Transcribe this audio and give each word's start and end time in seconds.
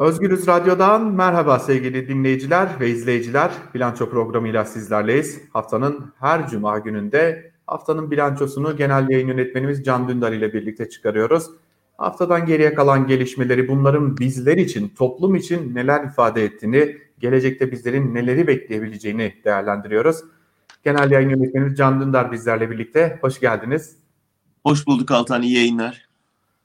Özgürüz 0.00 0.46
Radyo'dan 0.46 1.06
merhaba 1.06 1.58
sevgili 1.58 2.08
dinleyiciler 2.08 2.68
ve 2.80 2.90
izleyiciler. 2.90 3.50
Bilanço 3.74 4.10
programıyla 4.10 4.64
sizlerleyiz. 4.64 5.40
Haftanın 5.52 6.12
her 6.20 6.48
cuma 6.48 6.78
gününde 6.78 7.52
haftanın 7.66 8.10
bilançosunu 8.10 8.76
genel 8.76 9.10
yayın 9.10 9.28
yönetmenimiz 9.28 9.84
Can 9.84 10.08
Dündar 10.08 10.32
ile 10.32 10.52
birlikte 10.52 10.88
çıkarıyoruz. 10.88 11.46
Haftadan 11.98 12.46
geriye 12.46 12.74
kalan 12.74 13.06
gelişmeleri 13.06 13.68
bunların 13.68 14.18
bizler 14.18 14.56
için, 14.56 14.88
toplum 14.88 15.34
için 15.34 15.74
neler 15.74 16.04
ifade 16.04 16.44
ettiğini, 16.44 16.98
gelecekte 17.18 17.72
bizlerin 17.72 18.14
neleri 18.14 18.46
bekleyebileceğini 18.46 19.34
değerlendiriyoruz. 19.44 20.16
Genel 20.84 21.10
yayın 21.10 21.30
yönetmenimiz 21.30 21.76
Can 21.78 22.00
Dündar 22.00 22.32
bizlerle 22.32 22.70
birlikte. 22.70 23.18
Hoş 23.20 23.40
geldiniz. 23.40 23.96
Hoş 24.64 24.86
bulduk 24.86 25.10
Altan, 25.10 25.42
iyi 25.42 25.54
yayınlar. 25.54 26.09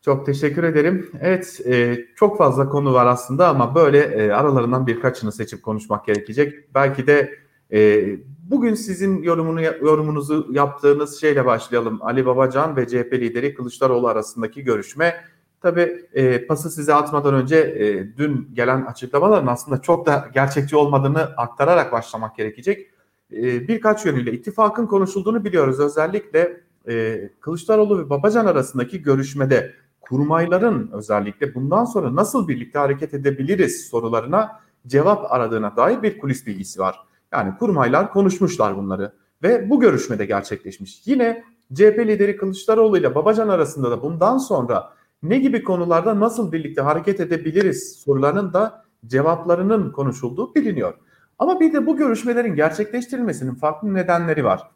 Çok 0.05 0.25
teşekkür 0.25 0.63
ederim. 0.63 1.09
Evet, 1.21 1.61
e, 1.65 2.05
çok 2.15 2.37
fazla 2.37 2.69
konu 2.69 2.93
var 2.93 3.05
aslında 3.05 3.47
ama 3.47 3.75
böyle 3.75 3.99
e, 3.99 4.31
aralarından 4.31 4.87
birkaçını 4.87 5.31
seçip 5.31 5.63
konuşmak 5.63 6.05
gerekecek. 6.05 6.75
Belki 6.75 7.07
de 7.07 7.39
e, 7.71 8.05
bugün 8.49 8.73
sizin 8.73 9.23
yorumunu 9.23 9.61
yorumunuzu 9.61 10.47
yaptığınız 10.51 11.21
şeyle 11.21 11.45
başlayalım. 11.45 11.99
Ali 12.01 12.25
Babacan 12.25 12.75
ve 12.75 12.87
CHP 12.87 13.13
lideri 13.13 13.53
Kılıçdaroğlu 13.53 14.07
arasındaki 14.07 14.63
görüşme. 14.63 15.15
Tabii 15.61 16.05
e, 16.13 16.47
pası 16.47 16.71
size 16.71 16.93
atmadan 16.93 17.33
önce 17.33 17.57
e, 17.57 18.17
dün 18.17 18.49
gelen 18.53 18.81
açıklamaların 18.85 19.47
aslında 19.47 19.81
çok 19.81 20.05
da 20.05 20.29
gerçekçi 20.33 20.75
olmadığını 20.75 21.21
aktararak 21.37 21.91
başlamak 21.91 22.35
gerekecek. 22.35 22.87
E, 23.31 23.67
birkaç 23.67 24.05
yönüyle 24.05 24.31
ittifakın 24.31 24.85
konuşulduğunu 24.85 25.45
biliyoruz. 25.45 25.79
Özellikle 25.79 26.61
e, 26.87 27.29
Kılıçdaroğlu 27.39 27.99
ve 27.99 28.09
Babacan 28.09 28.45
arasındaki 28.45 29.01
görüşmede 29.01 29.84
kurmayların 30.09 30.89
özellikle 30.93 31.55
bundan 31.55 31.85
sonra 31.85 32.15
nasıl 32.15 32.47
birlikte 32.47 32.79
hareket 32.79 33.13
edebiliriz 33.13 33.87
sorularına 33.89 34.59
cevap 34.87 35.31
aradığına 35.31 35.75
dair 35.75 36.03
bir 36.03 36.19
kulis 36.19 36.47
bilgisi 36.47 36.79
var. 36.79 36.99
Yani 37.31 37.57
kurmaylar 37.59 38.13
konuşmuşlar 38.13 38.77
bunları 38.77 39.13
ve 39.43 39.69
bu 39.69 39.79
görüşmede 39.79 40.25
gerçekleşmiş. 40.25 41.01
Yine 41.05 41.43
CHP 41.73 41.99
lideri 41.99 42.37
Kılıçdaroğlu 42.37 42.97
ile 42.97 43.15
Babacan 43.15 43.49
arasında 43.49 43.91
da 43.91 44.01
bundan 44.01 44.37
sonra 44.37 44.93
ne 45.23 45.37
gibi 45.37 45.63
konularda 45.63 46.19
nasıl 46.19 46.51
birlikte 46.51 46.81
hareket 46.81 47.19
edebiliriz 47.19 47.95
sorularının 47.95 48.53
da 48.53 48.85
cevaplarının 49.07 49.91
konuşulduğu 49.91 50.55
biliniyor. 50.55 50.93
Ama 51.39 51.59
bir 51.59 51.73
de 51.73 51.85
bu 51.85 51.97
görüşmelerin 51.97 52.55
gerçekleştirilmesinin 52.55 53.55
farklı 53.55 53.93
nedenleri 53.93 54.45
var. 54.45 54.69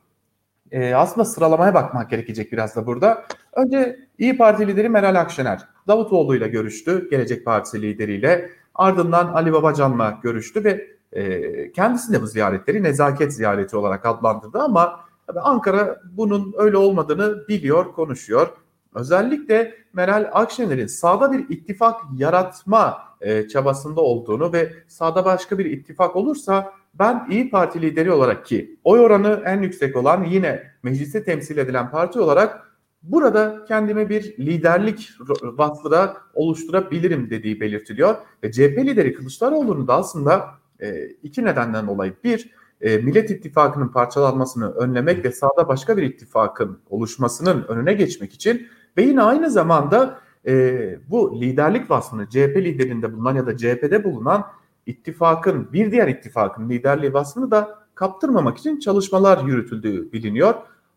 Ee, 0.72 0.94
aslında 0.94 1.25
sıralamaya 1.25 1.73
bakmak 1.73 2.09
gerekecek 2.09 2.52
biraz 2.52 2.75
da 2.75 2.86
burada. 2.86 3.25
Önce 3.53 4.00
İyi 4.17 4.38
Parti 4.38 4.67
lideri 4.67 4.89
Meral 4.89 5.16
Akşener 5.16 5.67
Davutoğlu 5.88 6.36
ile 6.36 6.48
görüştü, 6.48 7.09
Gelecek 7.09 7.45
Partisi 7.45 7.81
lideriyle. 7.81 8.50
Ardından 8.76 9.28
Ali 9.28 9.53
Babacan'la 9.53 10.20
görüştü 10.23 10.64
ve 10.64 10.88
e, 11.14 11.72
kendisi 11.72 12.14
de 12.14 12.22
bu 12.22 12.28
ziyaretleri 12.28 12.84
nezaket 12.84 13.34
ziyareti 13.34 13.78
olarak 13.78 14.06
adlandırdı 14.06 14.59
ama 14.59 15.00
Ankara 15.36 16.02
bunun 16.11 16.53
öyle 16.58 16.78
olmadığını 16.78 17.48
biliyor, 17.48 17.94
konuşuyor. 17.94 18.48
Özellikle 18.95 19.76
Meral 19.94 20.30
Akşener'in 20.33 20.88
sağda 20.88 21.31
bir 21.31 21.50
ittifak 21.50 22.02
yaratma 22.17 22.98
e, 23.22 23.48
çabasında 23.48 24.02
olduğunu 24.02 24.54
ve 24.54 24.73
sağda 24.88 25.26
başka 25.26 25.58
bir 25.58 25.66
ittifak 25.66 26.16
olursa 26.16 26.73
ben 26.94 27.28
İyi 27.30 27.50
Parti 27.50 27.82
lideri 27.82 28.12
olarak 28.12 28.45
ki 28.45 28.80
oy 28.84 29.00
oranı 29.00 29.44
en 29.45 29.62
yüksek 29.62 29.95
olan 29.95 30.23
yine 30.23 30.64
mecliste 30.84 31.23
temsil 31.23 31.58
edilen 31.58 31.92
parti 31.92 32.20
olarak 32.20 32.70
burada 33.04 33.66
kendime 33.68 34.09
bir 34.09 34.38
liderlik 34.38 35.10
vasfı 35.44 36.14
oluşturabilirim 36.34 37.30
dediği 37.30 37.62
belirtiliyor. 37.62 38.16
Ve 38.44 38.52
CHP 38.52 38.78
lideri 38.78 39.14
Kılıçdaroğlu'nun 39.14 39.88
da 39.88 39.95
aslında 39.95 40.45
e, 40.80 41.06
iki 41.06 41.45
nedenden 41.45 41.88
dolayı 41.88 42.14
bir 42.23 42.52
e, 42.82 42.98
Millet 42.98 43.32
İttifakı'nın 43.32 43.88
parçalanmasını 43.88 44.72
önlemek 44.72 45.26
ve 45.26 45.32
sağda 45.32 45.67
başka 45.67 45.98
bir 45.98 46.04
ittifakın 46.04 46.80
oluşmasının 46.89 47.64
önüne 47.67 47.94
geçmek 47.94 48.33
için 48.33 48.67
ve 48.98 49.02
yine 49.02 49.22
aynı 49.22 49.49
zamanda 49.49 50.20
e, 50.48 51.10
bu 51.10 51.42
liderlik 51.42 51.92
vasfını 51.92 52.30
CHP 52.30 52.58
liderinde 52.58 53.14
bulunan 53.14 53.36
ya 53.36 53.48
da 53.48 53.58
CHP'de 53.58 54.04
bulunan 54.04 54.45
ittifakın 54.86 55.73
bir 55.73 55.92
diğer 55.92 56.08
ittifakın 56.08 56.70
liderliği 56.70 57.14
vasfını 57.14 57.52
da 57.52 57.80
kaptırmamak 57.95 58.58
için 58.58 58.80
çalışmalar 58.80 59.44
yürütüldüğü 59.44 60.12
biliniyor. 60.12 60.54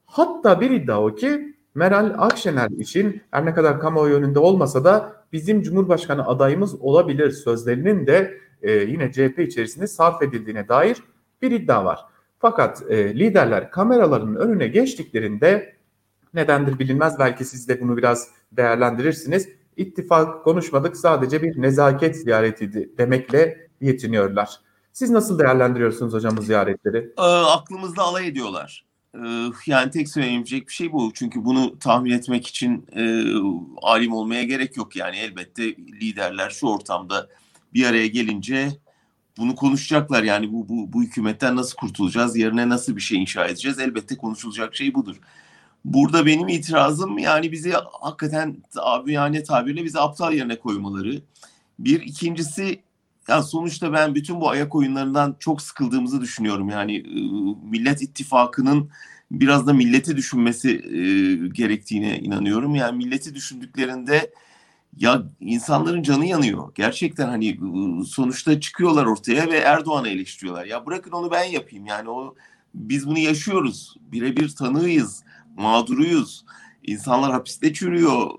Hatta 0.06 0.60
bir 0.60 0.70
iddia 0.70 1.03
o 1.03 1.15
ki 1.15 1.54
Meral 1.75 2.15
Akşener 2.19 2.70
için 2.70 3.22
her 3.31 3.47
ne 3.47 3.54
kadar 3.54 3.81
kamuoyu 3.81 4.15
önünde 4.15 4.38
olmasa 4.38 4.84
da 4.84 5.12
bizim 5.32 5.62
Cumhurbaşkanı 5.62 6.26
adayımız 6.26 6.75
olabilir 6.81 7.31
sözlerinin 7.31 8.06
de 8.06 8.38
e, 8.62 8.72
yine 8.72 9.12
CHP 9.12 9.38
içerisinde 9.38 9.87
sarf 9.87 10.22
edildiğine 10.22 10.69
dair 10.69 11.03
bir 11.43 11.50
iddia 11.50 11.84
var. 11.84 12.00
Fakat 12.38 12.82
e, 12.88 13.19
liderler 13.19 13.70
kameraların 13.70 14.37
önüne 14.37 14.69
geçtiklerinde 14.69 15.76
nedendir 16.34 16.78
bilinmez 16.78 17.19
belki 17.19 17.44
siz 17.44 17.69
de 17.69 17.81
bunu 17.81 17.97
biraz 17.97 18.28
değerlendirirsiniz. 18.53 19.49
İttifak 19.76 20.44
konuşmadık 20.44 20.97
sadece 20.97 21.43
bir 21.43 21.62
nezaket 21.62 22.16
ziyaretiydi 22.16 22.91
demekle 22.99 23.69
yetiniyorlar. 23.82 24.60
Siz 24.93 25.10
nasıl 25.10 25.38
değerlendiriyorsunuz 25.38 26.12
hocam 26.12 26.37
bu 26.37 26.43
ziyaretleri? 26.43 27.12
E, 27.19 27.22
aklımızda 27.22 28.03
alay 28.03 28.28
ediyorlar. 28.28 28.84
E, 29.15 29.20
yani 29.66 29.91
tek 29.91 30.09
söyleyebilecek 30.09 30.69
bir 30.69 30.72
şey 30.72 30.93
bu. 30.93 31.12
Çünkü 31.15 31.44
bunu 31.44 31.78
tahmin 31.78 32.10
etmek 32.10 32.47
için 32.47 32.87
e, 32.97 33.25
alim 33.82 34.12
olmaya 34.12 34.43
gerek 34.43 34.76
yok. 34.76 34.97
Yani 34.97 35.16
elbette 35.16 35.76
liderler 35.76 36.50
şu 36.50 36.66
ortamda 36.66 37.28
bir 37.75 37.87
araya 37.87 38.06
gelince 38.06 38.69
bunu 39.38 39.54
konuşacaklar. 39.54 40.22
Yani 40.22 40.53
bu, 40.53 40.69
bu, 40.69 40.93
bu 40.93 41.03
hükümetten 41.03 41.56
nasıl 41.56 41.76
kurtulacağız, 41.76 42.37
yerine 42.37 42.69
nasıl 42.69 42.97
bir 42.97 43.00
şey 43.00 43.22
inşa 43.22 43.47
edeceğiz? 43.47 43.78
Elbette 43.78 44.16
konuşulacak 44.16 44.76
şey 44.76 44.94
budur. 44.94 45.16
Burada 45.84 46.26
benim 46.26 46.49
itirazım 46.49 47.19
yani 47.19 47.53
bizi 47.53 47.72
hakikaten 48.00 48.56
abi 48.76 49.12
yani 49.12 49.43
tabirle 49.43 49.84
bizi 49.84 50.00
aptal 50.00 50.32
yerine 50.32 50.59
koymaları. 50.59 51.22
Bir 51.78 52.00
ikincisi 52.00 52.82
ya 53.28 53.42
sonuçta 53.42 53.92
ben 53.92 54.14
bütün 54.14 54.40
bu 54.40 54.50
ayak 54.50 54.74
oyunlarından 54.74 55.36
çok 55.38 55.62
sıkıldığımızı 55.62 56.20
düşünüyorum. 56.20 56.68
Yani 56.68 57.02
Millet 57.70 58.02
İttifakı'nın 58.02 58.90
biraz 59.30 59.66
da 59.66 59.72
milleti 59.72 60.16
düşünmesi 60.16 60.78
gerektiğine 61.54 62.18
inanıyorum. 62.18 62.74
Yani 62.74 62.96
milleti 62.96 63.34
düşündüklerinde 63.34 64.30
ya 64.96 65.22
insanların 65.40 66.02
canı 66.02 66.26
yanıyor. 66.26 66.72
Gerçekten 66.74 67.28
hani 67.28 67.58
sonuçta 68.06 68.60
çıkıyorlar 68.60 69.06
ortaya 69.06 69.50
ve 69.50 69.56
Erdoğan'ı 69.56 70.08
eleştiriyorlar. 70.08 70.64
Ya 70.64 70.86
bırakın 70.86 71.12
onu 71.12 71.30
ben 71.30 71.44
yapayım. 71.44 71.86
Yani 71.86 72.10
o 72.10 72.34
biz 72.74 73.06
bunu 73.06 73.18
yaşıyoruz. 73.18 73.96
Birebir 74.12 74.48
tanığıyız, 74.48 75.24
mağduruyuz. 75.56 76.44
İnsanlar 76.82 77.32
hapiste 77.32 77.72
çürüyor. 77.72 78.30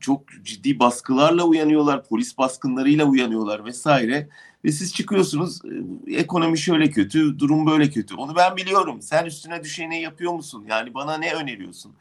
Çok 0.00 0.22
ciddi 0.42 0.78
baskılarla 0.78 1.44
uyanıyorlar, 1.44 2.04
polis 2.04 2.38
baskınlarıyla 2.38 3.04
uyanıyorlar 3.04 3.64
vesaire. 3.64 4.28
Ve 4.64 4.72
siz 4.72 4.94
çıkıyorsunuz, 4.94 5.60
ekonomi 6.06 6.58
şöyle 6.58 6.90
kötü, 6.90 7.38
durum 7.38 7.66
böyle 7.66 7.90
kötü. 7.90 8.14
Onu 8.14 8.36
ben 8.36 8.56
biliyorum. 8.56 9.02
Sen 9.02 9.24
üstüne 9.24 9.64
düşeni 9.64 10.00
yapıyor 10.00 10.32
musun? 10.32 10.64
Yani 10.68 10.94
bana 10.94 11.18
ne 11.18 11.34
öneriyorsun? 11.34 11.92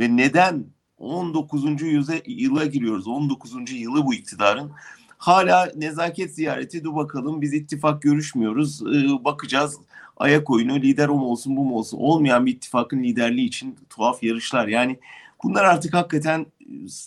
Ve 0.00 0.16
neden 0.16 0.64
19. 0.98 1.82
yüze, 1.82 2.22
yıla 2.26 2.66
giriyoruz. 2.66 3.08
19. 3.08 3.72
yılı 3.72 4.06
bu 4.06 4.14
iktidarın. 4.14 4.72
Hala 5.18 5.72
nezaket 5.76 6.34
ziyareti 6.34 6.84
dur 6.84 6.94
bakalım 6.94 7.40
biz 7.40 7.54
ittifak 7.54 8.02
görüşmüyoruz. 8.02 8.84
Bakacağız 9.24 9.78
ayak 10.16 10.50
oyunu 10.50 10.76
lider 10.76 11.08
o 11.08 11.14
mu 11.14 11.26
olsun 11.26 11.56
bu 11.56 11.64
mu 11.64 11.76
olsun. 11.76 11.98
Olmayan 11.98 12.46
bir 12.46 12.52
ittifakın 12.52 13.02
liderliği 13.02 13.46
için 13.46 13.76
tuhaf 13.90 14.22
yarışlar. 14.22 14.68
Yani 14.68 14.98
bunlar 15.44 15.64
artık 15.64 15.94
hakikaten 15.94 16.46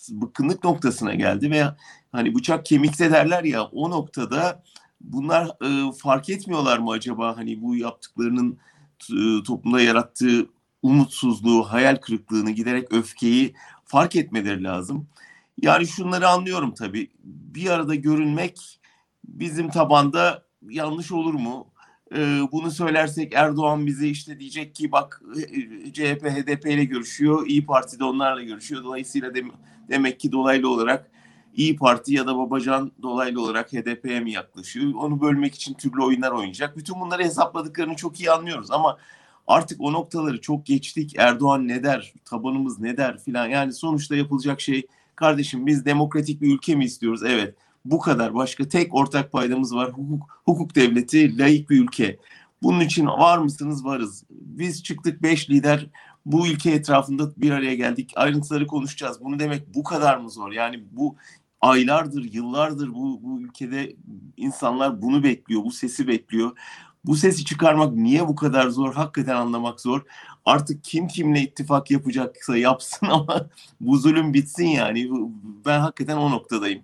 bıkkınlık 0.09 0.64
noktasına 0.64 1.14
geldi 1.16 1.52
ve 1.52 1.64
hani 2.12 2.36
bıçak 2.36 2.66
kemikte 2.66 3.12
derler 3.12 3.44
ya 3.44 3.63
o 3.63 3.89
noktada 3.89 4.63
bunlar 5.01 5.45
e, 5.45 5.92
fark 5.92 6.30
etmiyorlar 6.30 6.78
mı 6.78 6.92
acaba 6.92 7.38
hani 7.38 7.62
bu 7.62 7.75
yaptıklarının 7.75 8.57
e, 9.12 9.44
toplumda 9.44 9.81
yarattığı 9.81 10.48
umutsuzluğu, 10.84 11.63
hayal 11.63 11.95
kırıklığını 11.95 12.51
giderek 12.51 12.94
öfkeyi 12.94 13.54
fark 13.86 14.16
etmeleri 14.16 14.63
lazım. 14.63 15.07
Yani 15.62 15.88
şunları 15.88 16.28
anlıyorum 16.28 16.74
tabii. 16.74 17.12
Bir 17.24 17.69
arada 17.69 17.95
görünmek 17.95 18.80
bizim 19.28 19.69
tabanda 19.69 20.44
yanlış 20.69 21.12
olur 21.12 21.33
mu? 21.33 21.68
Ee, 22.15 22.42
bunu 22.51 22.71
söylersek 22.71 23.33
Erdoğan 23.33 23.86
bize 23.86 24.07
işte 24.07 24.39
diyecek 24.39 24.75
ki 24.75 24.92
bak 24.92 25.21
CHP 25.94 26.24
HDP 26.24 26.65
ile 26.65 26.86
görüşüyor, 26.86 27.48
İyi 27.48 27.65
Parti 27.65 28.00
de 28.00 28.04
onlarla 28.04 28.44
görüşüyor. 28.44 28.83
Dolayısıyla 28.83 29.36
de, 29.36 29.44
demek 29.89 30.19
ki 30.19 30.31
dolaylı 30.31 30.69
olarak 30.69 31.12
İyi 31.54 31.75
Parti 31.75 32.13
ya 32.13 32.27
da 32.27 32.38
Babacan 32.38 32.92
dolaylı 33.01 33.42
olarak 33.42 33.74
HDP'ye 33.74 34.19
mi 34.19 34.31
yaklaşıyor? 34.31 34.94
Onu 34.94 35.21
bölmek 35.21 35.56
için 35.56 35.74
türlü 35.74 36.04
oyunlar 36.04 36.31
oynayacak. 36.31 36.77
Bütün 36.77 37.00
bunları 37.00 37.24
hesapladıklarını 37.24 37.95
çok 37.95 38.19
iyi 38.19 38.31
anlıyoruz 38.31 38.71
ama 38.71 38.98
Artık 39.48 39.81
o 39.81 39.94
noktaları 39.94 40.42
çok 40.42 40.65
geçtik. 40.65 41.15
Erdoğan 41.18 41.68
ne 41.68 41.83
der, 41.83 42.13
tabanımız 42.25 42.80
ne 42.80 42.98
der 42.98 43.18
filan. 43.18 43.48
Yani 43.48 43.74
sonuçta 43.74 44.15
yapılacak 44.15 44.62
şey 44.62 44.88
kardeşim 45.15 45.65
biz 45.65 45.86
demokratik 45.86 46.42
bir 46.42 46.56
ülke 46.56 46.75
mi 46.75 46.86
istiyoruz? 46.86 47.24
Evet. 47.24 47.56
Bu 47.92 48.00
kadar. 48.00 48.34
Başka 48.34 48.68
tek 48.68 48.95
ortak 48.95 49.31
paydamız 49.31 49.75
var. 49.75 49.92
Hukuk, 49.92 50.42
hukuk 50.45 50.75
devleti, 50.75 51.38
layık 51.38 51.69
bir 51.69 51.84
ülke. 51.84 52.18
Bunun 52.63 52.80
için 52.80 53.07
var 53.07 53.38
mısınız? 53.38 53.86
Varız. 53.86 54.24
Biz 54.30 54.84
çıktık 54.84 55.24
beş 55.24 55.50
lider 55.50 55.88
bu 56.25 56.48
ülke 56.48 56.72
etrafında 56.72 57.31
bir 57.38 57.51
araya 57.51 57.75
geldik. 57.75 58.13
Ayrıntıları 58.16 58.68
konuşacağız. 58.68 59.22
Bunu 59.22 59.39
demek 59.39 59.75
bu 59.75 59.84
kadar 59.84 60.18
mı 60.18 60.30
zor? 60.30 60.51
Yani 60.51 60.84
bu 60.92 61.16
aylardır, 61.62 62.34
yıllardır 62.34 62.94
bu, 62.94 63.19
bu 63.24 63.42
ülkede 63.42 63.95
insanlar 64.38 65.01
bunu 65.01 65.24
bekliyor, 65.24 65.63
bu 65.63 65.72
sesi 65.72 66.07
bekliyor. 66.07 66.57
Bu 67.06 67.16
sesi 67.16 67.45
çıkarmak 67.45 67.94
niye 67.94 68.28
bu 68.28 68.36
kadar 68.36 68.69
zor? 68.69 68.94
Hakikaten 68.94 69.36
anlamak 69.36 69.81
zor. 69.81 70.01
Artık 70.45 70.83
kim 70.83 71.07
kimle 71.07 71.42
ittifak 71.42 71.92
yapacaksa 71.92 72.57
yapsın 72.57 73.07
ama 73.12 73.50
bu 73.81 73.98
zulüm 73.98 74.33
bitsin 74.33 74.68
yani. 74.68 75.10
Ben 75.66 75.80
hakikaten 75.80 76.18
o 76.18 76.31
noktadayım. 76.31 76.83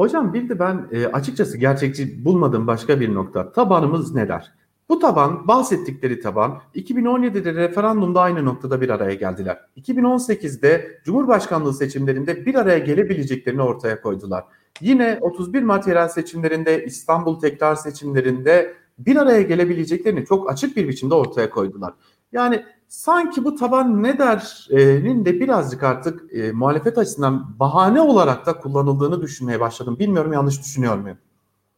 Hocam 0.00 0.34
bir 0.34 0.48
de 0.48 0.58
ben 0.58 0.88
e, 0.92 1.06
açıkçası 1.06 1.58
gerçekçi 1.58 2.24
bulmadığım 2.24 2.66
başka 2.66 3.00
bir 3.00 3.14
nokta. 3.14 3.52
Tabanımız 3.52 4.14
ne 4.14 4.28
der? 4.28 4.52
Bu 4.88 4.98
taban, 4.98 5.48
bahsettikleri 5.48 6.20
taban 6.20 6.60
2017'de 6.74 7.54
referandumda 7.54 8.20
aynı 8.20 8.44
noktada 8.44 8.80
bir 8.80 8.88
araya 8.88 9.14
geldiler. 9.14 9.58
2018'de 9.76 11.00
Cumhurbaşkanlığı 11.04 11.74
seçimlerinde 11.74 12.46
bir 12.46 12.54
araya 12.54 12.78
gelebileceklerini 12.78 13.62
ortaya 13.62 14.02
koydular. 14.02 14.44
Yine 14.80 15.18
31 15.20 15.62
Mart 15.62 15.86
yerel 15.86 16.08
seçimlerinde 16.08 16.84
İstanbul 16.84 17.40
tekrar 17.40 17.74
seçimlerinde 17.74 18.74
bir 18.98 19.16
araya 19.16 19.42
gelebileceklerini 19.42 20.24
çok 20.26 20.50
açık 20.50 20.76
bir 20.76 20.88
biçimde 20.88 21.14
ortaya 21.14 21.50
koydular. 21.50 21.94
Yani 22.32 22.64
sanki 22.90 23.44
bu 23.44 23.54
taban 23.54 24.02
ne 24.02 24.18
der'nin 24.18 25.24
de 25.24 25.40
birazcık 25.40 25.82
artık 25.82 26.34
e, 26.34 26.52
muhalefet 26.52 26.98
açısından 26.98 27.58
bahane 27.58 28.00
olarak 28.00 28.46
da 28.46 28.58
kullanıldığını 28.58 29.22
düşünmeye 29.22 29.60
başladım. 29.60 29.98
Bilmiyorum 29.98 30.32
yanlış 30.32 30.60
düşünüyor 30.60 30.98
muyum? 30.98 31.18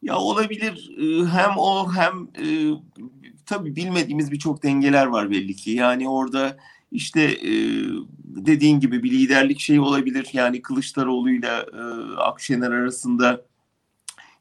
Ya 0.03 0.17
olabilir 0.17 0.91
ee, 0.99 1.26
hem 1.26 1.50
o 1.59 1.93
hem 1.93 2.29
e, 2.47 2.47
tabii 3.47 3.76
bilmediğimiz 3.76 4.32
birçok 4.32 4.62
dengeler 4.62 5.06
var 5.06 5.31
belli 5.31 5.56
ki. 5.56 5.70
Yani 5.70 6.09
orada 6.09 6.56
işte 6.93 7.23
e, 7.23 7.53
dediğin 8.25 8.81
gibi 8.81 9.03
bir 9.03 9.11
liderlik 9.11 9.61
şeyi 9.61 9.81
olabilir. 9.81 10.29
Yani 10.32 10.62
Kılıçdaroğlu'yla 10.62 11.62
e, 11.62 12.17
Akşener 12.17 12.70
arasında 12.70 13.44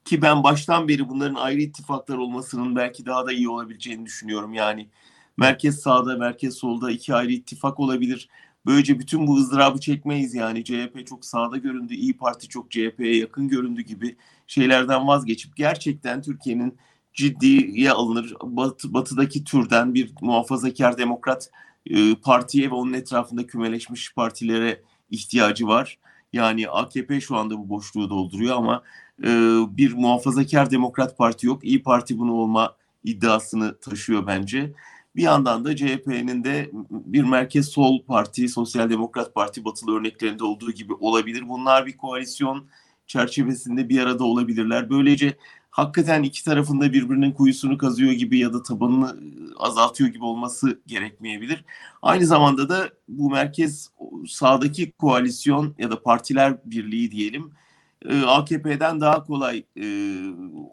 ki 0.06 0.21
ben 0.21 0.44
baştan 0.44 0.88
beri 0.88 1.09
bunların 1.09 1.35
ayrı 1.35 1.62
ittifaklar 1.62 2.18
olmasının 2.18 2.75
belki 2.75 3.06
daha 3.06 3.25
da 3.25 3.31
iyi 3.31 3.50
olabileceğini 3.50 4.06
düşünüyorum. 4.06 4.53
Yani 4.53 4.89
merkez 5.38 5.80
sağda, 5.80 6.18
merkez 6.18 6.56
solda 6.56 6.92
iki 6.92 7.16
ayrı 7.16 7.31
ittifak 7.31 7.80
olabilir. 7.80 8.30
Böylece 8.66 9.00
bütün 9.00 9.28
bu 9.28 9.38
ızdırabı 9.38 9.80
çekmeyiz 9.80 10.36
yani. 10.36 10.63
CHP 10.63 11.07
çok 11.07 11.25
sağda 11.25 11.57
göründü, 11.57 11.94
İyi 11.94 12.18
Parti 12.18 12.48
çok 12.48 12.72
CHP'ye 12.72 13.18
yakın 13.18 13.48
göründü 13.48 13.81
gibi 13.81 14.16
şeylerden 14.48 15.07
vazgeçip 15.07 15.56
gerçekten 15.56 16.22
Türkiye'nin 16.22 16.78
ciddiye 17.13 17.92
alınır 17.92 18.33
batı, 18.44 18.94
batıdaki 18.94 19.44
türden 19.44 19.94
bir 19.94 20.12
muhafazakar 20.22 20.98
demokrat 20.98 21.51
e, 21.86 22.16
partiye 22.16 22.72
ve 22.72 22.75
onun 22.75 22.94
etrafında 22.94 23.48
kümeleşmiş 23.48 24.13
partilere 24.13 24.81
ihtiyacı 25.12 25.68
var. 25.68 25.98
Yani 26.33 26.69
AKP 26.69 27.22
şu 27.22 27.36
anda 27.38 27.57
bu 27.57 27.69
boşluğu 27.69 28.10
dolduruyor 28.10 28.56
ama 28.57 28.83
e, 29.24 29.28
bir 29.78 29.94
muhafazakar 29.94 30.72
demokrat 30.72 31.18
parti 31.18 31.48
yok. 31.48 31.63
İyi 31.63 31.83
Parti 31.83 32.18
bunu 32.19 32.33
olma 32.33 32.75
iddiasını 33.04 33.80
taşıyor 33.80 34.28
bence. 34.28 34.74
Bir 35.15 35.21
yandan 35.21 35.65
da 35.65 35.75
CHP'nin 35.75 36.43
de 36.43 36.71
bir 36.91 37.23
merkez 37.23 37.69
sol 37.69 38.03
parti, 38.03 38.49
sosyal 38.49 38.89
demokrat 38.89 39.35
parti 39.35 39.65
batılı 39.65 39.99
örneklerinde 39.99 40.43
olduğu 40.43 40.71
gibi 40.71 40.93
olabilir. 40.93 41.49
Bunlar 41.49 41.85
bir 41.85 41.97
koalisyon 41.97 42.67
çerçevesinde 43.07 43.89
bir 43.89 43.99
arada 43.99 44.23
olabilirler. 44.23 44.89
Böylece 44.89 45.37
hakikaten 45.69 46.23
iki 46.23 46.43
tarafında 46.43 46.93
birbirinin 46.93 47.31
kuyusunu 47.31 47.77
kazıyor 47.77 48.11
gibi 48.11 48.39
ya 48.39 48.53
da 48.53 48.63
tabanını 48.63 49.17
azaltıyor 49.57 50.09
gibi 50.09 50.23
olması 50.23 50.81
gerekmeyebilir. 50.87 51.65
Aynı 52.01 52.25
zamanda 52.25 52.69
da 52.69 52.89
bu 53.07 53.29
merkez 53.29 53.91
sağdaki 54.27 54.91
koalisyon 54.91 55.75
ya 55.77 55.91
da 55.91 56.03
partiler 56.03 56.57
birliği 56.65 57.11
diyelim 57.11 57.51
AKP'den 58.25 59.01
daha 59.01 59.23
kolay 59.23 59.63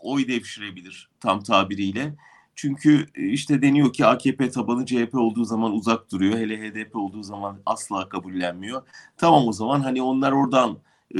oy 0.02 0.28
devşirebilir 0.28 1.10
tam 1.20 1.42
tabiriyle. 1.42 2.14
Çünkü 2.58 3.06
e, 3.14 3.26
işte 3.28 3.62
deniyor 3.62 3.92
ki 3.92 4.06
AKP 4.06 4.50
tabanı 4.50 4.86
CHP 4.86 5.14
olduğu 5.14 5.44
zaman 5.44 5.72
uzak 5.72 6.12
duruyor. 6.12 6.38
Hele 6.38 6.56
HDP 6.60 6.96
olduğu 6.96 7.22
zaman 7.22 7.58
asla 7.66 8.08
kabullenmiyor. 8.08 8.82
Tamam 9.16 9.48
o 9.48 9.52
zaman 9.52 9.80
hani 9.80 10.02
onlar 10.02 10.32
oradan 10.32 10.78
e, 11.14 11.18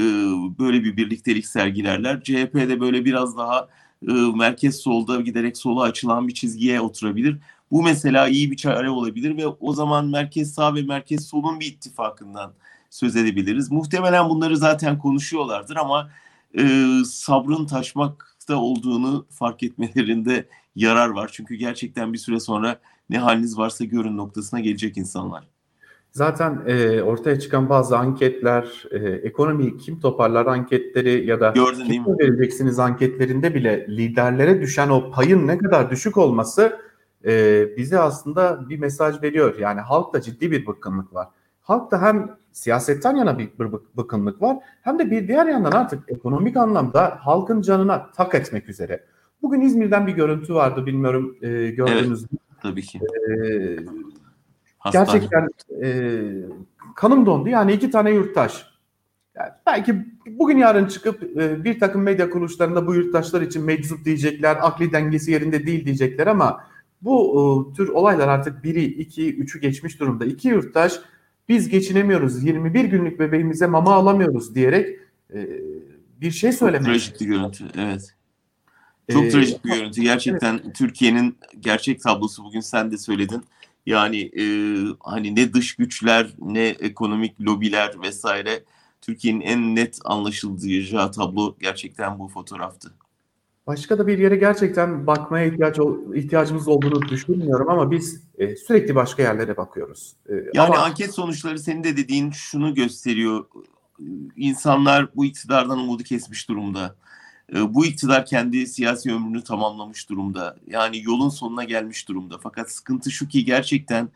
böyle 0.59 0.83
bir 0.83 0.97
birliktelik 0.97 1.47
sergilerler. 1.47 2.23
CHP 2.23 2.53
de 2.55 2.79
böyle 2.79 3.05
biraz 3.05 3.37
daha 3.37 3.67
e, 4.07 4.11
merkez 4.35 4.75
solda 4.75 5.21
giderek 5.21 5.57
sola 5.57 5.81
açılan 5.81 6.27
bir 6.27 6.33
çizgiye 6.33 6.81
oturabilir. 6.81 7.37
Bu 7.71 7.83
mesela 7.83 8.27
iyi 8.27 8.51
bir 8.51 8.57
çare 8.57 8.89
olabilir 8.89 9.37
ve 9.37 9.47
o 9.47 9.73
zaman 9.73 10.05
merkez 10.05 10.53
sağ 10.53 10.75
ve 10.75 10.81
merkez 10.81 11.27
solun 11.27 11.59
bir 11.59 11.65
ittifakından 11.65 12.53
söz 12.89 13.15
edebiliriz. 13.15 13.71
Muhtemelen 13.71 14.29
bunları 14.29 14.57
zaten 14.57 14.99
konuşuyorlardır 14.99 15.75
ama 15.75 16.09
e, 16.57 16.89
sabrın 17.05 17.65
taşmakta 17.65 18.55
olduğunu 18.55 19.25
fark 19.29 19.63
etmelerinde 19.63 20.47
yarar 20.79 21.09
var. 21.09 21.29
Çünkü 21.33 21.55
gerçekten 21.55 22.13
bir 22.13 22.17
süre 22.17 22.39
sonra 22.39 22.79
ne 23.09 23.17
haliniz 23.17 23.57
varsa 23.57 23.85
görün 23.85 24.17
noktasına 24.17 24.59
gelecek 24.59 24.97
insanlar. 24.97 25.47
Zaten 26.11 26.61
e, 26.67 27.01
ortaya 27.01 27.39
çıkan 27.39 27.69
bazı 27.69 27.97
anketler, 27.97 28.83
e, 28.91 28.97
ekonomiyi 28.97 29.77
kim 29.77 29.99
toparlar 29.99 30.45
anketleri 30.45 31.25
ya 31.25 31.39
da 31.39 31.49
Gördün, 31.49 31.85
kim 31.85 32.05
vereceksiniz 32.19 32.79
anketlerinde 32.79 33.55
bile 33.55 33.87
liderlere 33.89 34.61
düşen 34.61 34.89
o 34.89 35.11
payın 35.11 35.47
ne 35.47 35.57
kadar 35.57 35.91
düşük 35.91 36.17
olması 36.17 36.79
e, 37.25 37.65
bize 37.77 37.99
aslında 37.99 38.69
bir 38.69 38.79
mesaj 38.79 39.21
veriyor. 39.21 39.59
Yani 39.59 39.81
halkta 39.81 40.21
ciddi 40.21 40.51
bir 40.51 40.65
bıkkınlık 40.65 41.13
var. 41.13 41.27
Halkta 41.61 42.01
hem 42.01 42.35
siyasetten 42.51 43.15
yana 43.15 43.39
bir, 43.39 43.49
bir 43.59 43.67
bıkkınlık 43.97 44.41
var 44.41 44.57
hem 44.81 44.99
de 44.99 45.11
bir 45.11 45.27
diğer 45.27 45.45
yandan 45.45 45.71
artık 45.71 46.03
ekonomik 46.07 46.57
anlamda 46.57 47.17
halkın 47.21 47.61
canına 47.61 48.11
tak 48.11 48.35
etmek 48.35 48.69
üzere. 48.69 49.05
Bugün 49.41 49.61
İzmir'den 49.61 50.07
bir 50.07 50.13
görüntü 50.13 50.53
vardı 50.53 50.85
bilmiyorum 50.85 51.37
e, 51.41 51.47
gördünüz 51.71 52.21
mü? 52.21 52.29
Evet, 52.31 52.61
tabii 52.61 52.81
ki. 52.81 52.99
E, 52.99 54.91
gerçekten 54.91 55.47
e, 55.83 56.21
kanım 56.95 57.25
dondu. 57.25 57.49
Yani 57.49 57.73
iki 57.73 57.91
tane 57.91 58.11
yurttaş. 58.11 58.65
Yani 59.35 59.49
belki 59.67 59.95
bugün 60.25 60.57
yarın 60.57 60.87
çıkıp 60.87 61.23
e, 61.23 61.63
bir 61.63 61.79
takım 61.79 62.01
medya 62.01 62.29
kuruluşlarında 62.29 62.87
bu 62.87 62.95
yurttaşlar 62.95 63.41
için 63.41 63.63
meczup 63.63 64.05
diyecekler, 64.05 64.57
akli 64.61 64.91
dengesi 64.91 65.31
yerinde 65.31 65.65
değil 65.65 65.85
diyecekler 65.85 66.27
ama 66.27 66.63
bu 67.01 67.71
e, 67.71 67.75
tür 67.75 67.87
olaylar 67.87 68.27
artık 68.27 68.63
biri, 68.63 68.83
iki, 68.83 69.35
üçü 69.35 69.59
geçmiş 69.59 69.99
durumda. 69.99 70.25
İki 70.25 70.47
yurttaş 70.47 70.99
biz 71.49 71.69
geçinemiyoruz, 71.69 72.43
21 72.43 72.85
günlük 72.85 73.19
bebeğimize 73.19 73.67
mama 73.67 73.93
alamıyoruz 73.93 74.55
diyerek 74.55 74.99
e, 75.33 75.47
bir 76.21 76.31
şey 76.31 76.51
söylemek. 76.51 76.85
Trajik 76.85 77.21
bir 77.21 77.25
görüntü, 77.25 77.63
evet. 77.77 78.15
Çok 79.11 79.25
ee, 79.25 79.29
trajik 79.29 79.65
bir 79.65 79.69
görüntü. 79.69 80.01
Gerçekten 80.01 80.61
evet. 80.63 80.75
Türkiye'nin 80.75 81.37
gerçek 81.59 82.01
tablosu 82.01 82.43
bugün 82.43 82.59
sen 82.59 82.91
de 82.91 82.97
söyledin. 82.97 83.43
Yani 83.85 84.21
e, 84.21 84.43
hani 84.99 85.35
ne 85.35 85.53
dış 85.53 85.75
güçler 85.75 86.27
ne 86.39 86.67
ekonomik 86.67 87.41
lobiler 87.41 88.01
vesaire 88.01 88.63
Türkiye'nin 89.01 89.41
en 89.41 89.75
net 89.75 89.99
anlaşılacağı 90.05 91.11
tablo 91.11 91.55
gerçekten 91.59 92.19
bu 92.19 92.27
fotoğraftı. 92.27 92.91
Başka 93.67 93.97
da 93.97 94.07
bir 94.07 94.19
yere 94.19 94.35
gerçekten 94.35 95.07
bakmaya 95.07 95.45
ihtiyaç 95.45 95.77
ihtiyacımız 96.15 96.67
olduğunu 96.67 97.01
düşünmüyorum 97.01 97.69
ama 97.69 97.91
biz 97.91 98.23
e, 98.37 98.55
sürekli 98.55 98.95
başka 98.95 99.23
yerlere 99.23 99.57
bakıyoruz. 99.57 100.15
E, 100.29 100.33
yani 100.53 100.73
ama... 100.73 100.77
anket 100.77 101.13
sonuçları 101.13 101.59
senin 101.59 101.83
de 101.83 101.97
dediğin 101.97 102.31
şunu 102.31 102.73
gösteriyor. 102.73 103.45
İnsanlar 104.35 105.09
bu 105.15 105.25
iktidardan 105.25 105.79
umudu 105.79 106.03
kesmiş 106.03 106.49
durumda. 106.49 106.95
Ee, 107.55 107.73
bu 107.73 107.85
iktidar 107.85 108.25
kendi 108.25 108.67
siyasi 108.67 109.13
ömrünü 109.13 109.43
tamamlamış 109.43 110.09
durumda. 110.09 110.55
Yani 110.67 111.01
yolun 111.03 111.29
sonuna 111.29 111.63
gelmiş 111.63 112.07
durumda. 112.07 112.37
Fakat 112.43 112.71
sıkıntı 112.71 113.11
şu 113.11 113.27
ki 113.27 113.45
gerçekten 113.45 114.09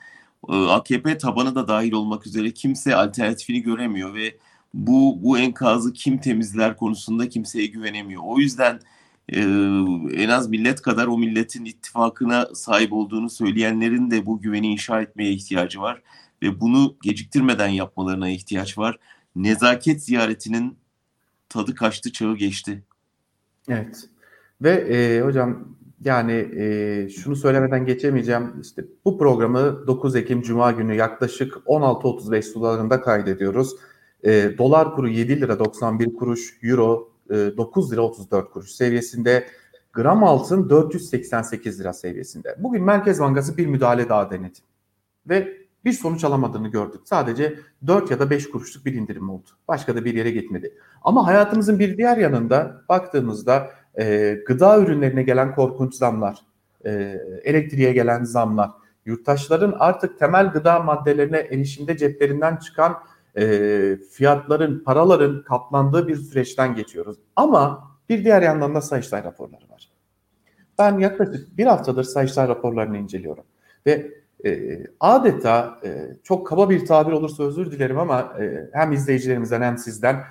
e, 0.49 0.53
AKP 0.55 1.17
tabanı 1.17 1.55
da 1.55 1.67
dahil 1.67 1.91
olmak 1.91 2.27
üzere 2.27 2.51
kimse 2.51 2.95
alternatifini 2.95 3.61
göremiyor 3.61 4.13
ve 4.13 4.37
bu 4.73 5.19
bu 5.23 5.37
enkazı 5.37 5.93
kim 5.93 6.17
temizler 6.17 6.77
konusunda 6.77 7.29
kimseye 7.29 7.65
güvenemiyor. 7.65 8.21
O 8.25 8.39
yüzden 8.39 8.79
e, 9.29 9.41
en 10.23 10.29
az 10.29 10.49
millet 10.49 10.81
kadar 10.81 11.07
o 11.07 11.17
milletin 11.17 11.65
ittifakına 11.65 12.47
sahip 12.55 12.93
olduğunu 12.93 13.29
söyleyenlerin 13.29 14.11
de 14.11 14.25
bu 14.25 14.41
güveni 14.41 14.67
inşa 14.67 15.01
etmeye 15.01 15.31
ihtiyacı 15.31 15.81
var 15.81 16.01
ve 16.43 16.59
bunu 16.61 16.95
geciktirmeden 17.03 17.67
yapmalarına 17.67 18.29
ihtiyaç 18.29 18.77
var. 18.77 18.97
Nezaket 19.35 20.03
ziyaretinin 20.03 20.77
tadı 21.49 21.75
kaçtı, 21.75 22.11
çağı 22.11 22.35
geçti. 22.37 22.83
Evet. 23.69 24.09
Ve 24.61 24.69
e, 24.69 25.21
hocam 25.21 25.75
yani 26.05 26.49
e, 26.55 27.09
şunu 27.09 27.35
söylemeden 27.35 27.85
geçemeyeceğim. 27.85 28.61
İşte 28.61 28.85
bu 29.05 29.17
programı 29.17 29.87
9 29.87 30.15
Ekim 30.15 30.41
Cuma 30.41 30.71
günü 30.71 30.95
yaklaşık 30.95 31.53
16.35 31.53 32.41
sularında 32.41 33.01
kaydediyoruz. 33.01 33.75
E, 34.23 34.57
dolar 34.57 34.95
kuru 34.95 35.09
7 35.09 35.41
lira 35.41 35.59
91 35.59 36.13
kuruş, 36.13 36.59
euro 36.63 37.09
9 37.29 37.91
lira 37.91 38.01
34 38.01 38.51
kuruş 38.51 38.71
seviyesinde. 38.71 39.47
Gram 39.93 40.23
altın 40.23 40.69
488 40.69 41.79
lira 41.79 41.93
seviyesinde. 41.93 42.55
Bugün 42.59 42.83
Merkez 42.83 43.19
Bankası 43.19 43.57
bir 43.57 43.67
müdahale 43.67 44.09
daha 44.09 44.31
denedi. 44.31 44.59
Ve 45.29 45.62
bir 45.85 45.91
sonuç 45.91 46.23
alamadığını 46.23 46.67
gördük. 46.67 47.01
Sadece 47.05 47.59
4 47.87 48.11
ya 48.11 48.19
da 48.19 48.29
5 48.29 48.49
kuruşluk 48.49 48.85
bir 48.85 48.93
indirim 48.93 49.29
oldu. 49.29 49.49
Başka 49.67 49.95
da 49.95 50.05
bir 50.05 50.13
yere 50.13 50.31
gitmedi. 50.31 50.77
Ama 51.01 51.27
hayatımızın 51.27 51.79
bir 51.79 51.97
diğer 51.97 52.17
yanında 52.17 52.81
baktığımızda 52.89 53.69
e, 53.99 54.37
gıda 54.47 54.79
ürünlerine 54.79 55.23
gelen 55.23 55.55
korkunç 55.55 55.95
zamlar, 55.95 56.39
e, 56.85 57.19
elektriğe 57.43 57.93
gelen 57.93 58.23
zamlar, 58.23 58.69
yurttaşların 59.05 59.75
artık 59.79 60.19
temel 60.19 60.51
gıda 60.51 60.79
maddelerine 60.79 61.37
erişimde 61.37 61.97
ceplerinden 61.97 62.55
çıkan 62.55 62.95
e, 63.37 63.97
fiyatların, 64.11 64.83
paraların 64.83 65.43
katlandığı 65.43 66.07
bir 66.07 66.15
süreçten 66.15 66.75
geçiyoruz. 66.75 67.17
Ama 67.35 67.93
bir 68.09 68.23
diğer 68.23 68.41
yandan 68.41 68.75
da 68.75 68.81
Sayıştay 68.81 69.23
raporları 69.23 69.69
var. 69.69 69.89
Ben 70.79 70.99
yaklaşık 70.99 71.57
bir 71.57 71.65
haftadır 71.65 72.03
Sayıştay 72.03 72.47
raporlarını 72.47 72.97
inceliyorum. 72.97 73.43
Ve 73.85 74.22
e, 74.45 74.79
adeta 74.99 75.79
e, 75.83 76.07
çok 76.23 76.47
kaba 76.47 76.69
bir 76.69 76.85
tabir 76.85 77.11
olursa 77.11 77.43
özür 77.43 77.71
dilerim 77.71 77.99
ama 77.99 78.33
e, 78.39 78.69
hem 78.73 78.91
izleyicilerimizden 78.91 79.61
hem 79.61 79.77
sizden 79.77 80.23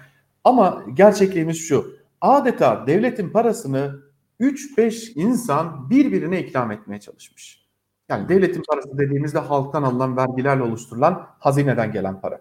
ama 0.44 0.84
gerçekliğimiz 0.94 1.68
şu. 1.68 1.96
Adeta 2.20 2.86
devletin 2.86 3.30
parasını 3.30 4.00
3-5 4.40 5.12
insan 5.14 5.90
birbirine 5.90 6.40
ikram 6.40 6.70
etmeye 6.70 7.00
çalışmış. 7.00 7.62
Yani 8.08 8.28
devletin 8.28 8.62
parası 8.68 8.98
dediğimizde 8.98 9.38
halktan 9.38 9.82
alınan 9.82 10.16
vergilerle 10.16 10.62
oluşturulan 10.62 11.26
hazineden 11.38 11.92
gelen 11.92 12.20
para. 12.20 12.40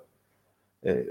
E, 0.85 1.05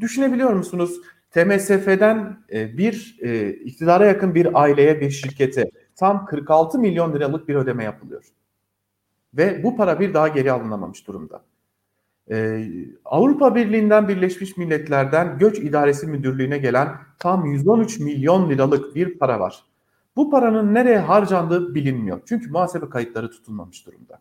düşünebiliyor 0.00 0.52
musunuz? 0.52 1.00
TMSF'den 1.30 2.38
e, 2.52 2.78
bir 2.78 3.18
e, 3.22 3.50
iktidara 3.50 4.06
yakın 4.06 4.34
bir 4.34 4.62
aileye, 4.62 5.00
bir 5.00 5.10
şirkete 5.10 5.70
tam 5.96 6.26
46 6.26 6.78
milyon 6.78 7.12
liralık 7.12 7.48
bir 7.48 7.54
ödeme 7.54 7.84
yapılıyor. 7.84 8.24
Ve 9.36 9.62
bu 9.62 9.76
para 9.76 10.00
bir 10.00 10.14
daha 10.14 10.28
geri 10.28 10.52
alınamamış 10.52 11.06
durumda. 11.06 11.42
Ee, 12.30 12.68
Avrupa 13.04 13.54
Birliği'nden 13.54 14.08
Birleşmiş 14.08 14.56
Milletler'den 14.56 15.38
Göç 15.38 15.58
İdaresi 15.58 16.06
Müdürlüğü'ne 16.06 16.58
gelen 16.58 16.88
tam 17.18 17.46
113 17.46 17.98
milyon 17.98 18.50
liralık 18.50 18.94
bir 18.94 19.18
para 19.18 19.40
var. 19.40 19.64
Bu 20.16 20.30
paranın 20.30 20.74
nereye 20.74 20.98
harcandığı 20.98 21.74
bilinmiyor. 21.74 22.20
Çünkü 22.26 22.50
muhasebe 22.50 22.88
kayıtları 22.88 23.30
tutulmamış 23.30 23.86
durumda. 23.86 24.20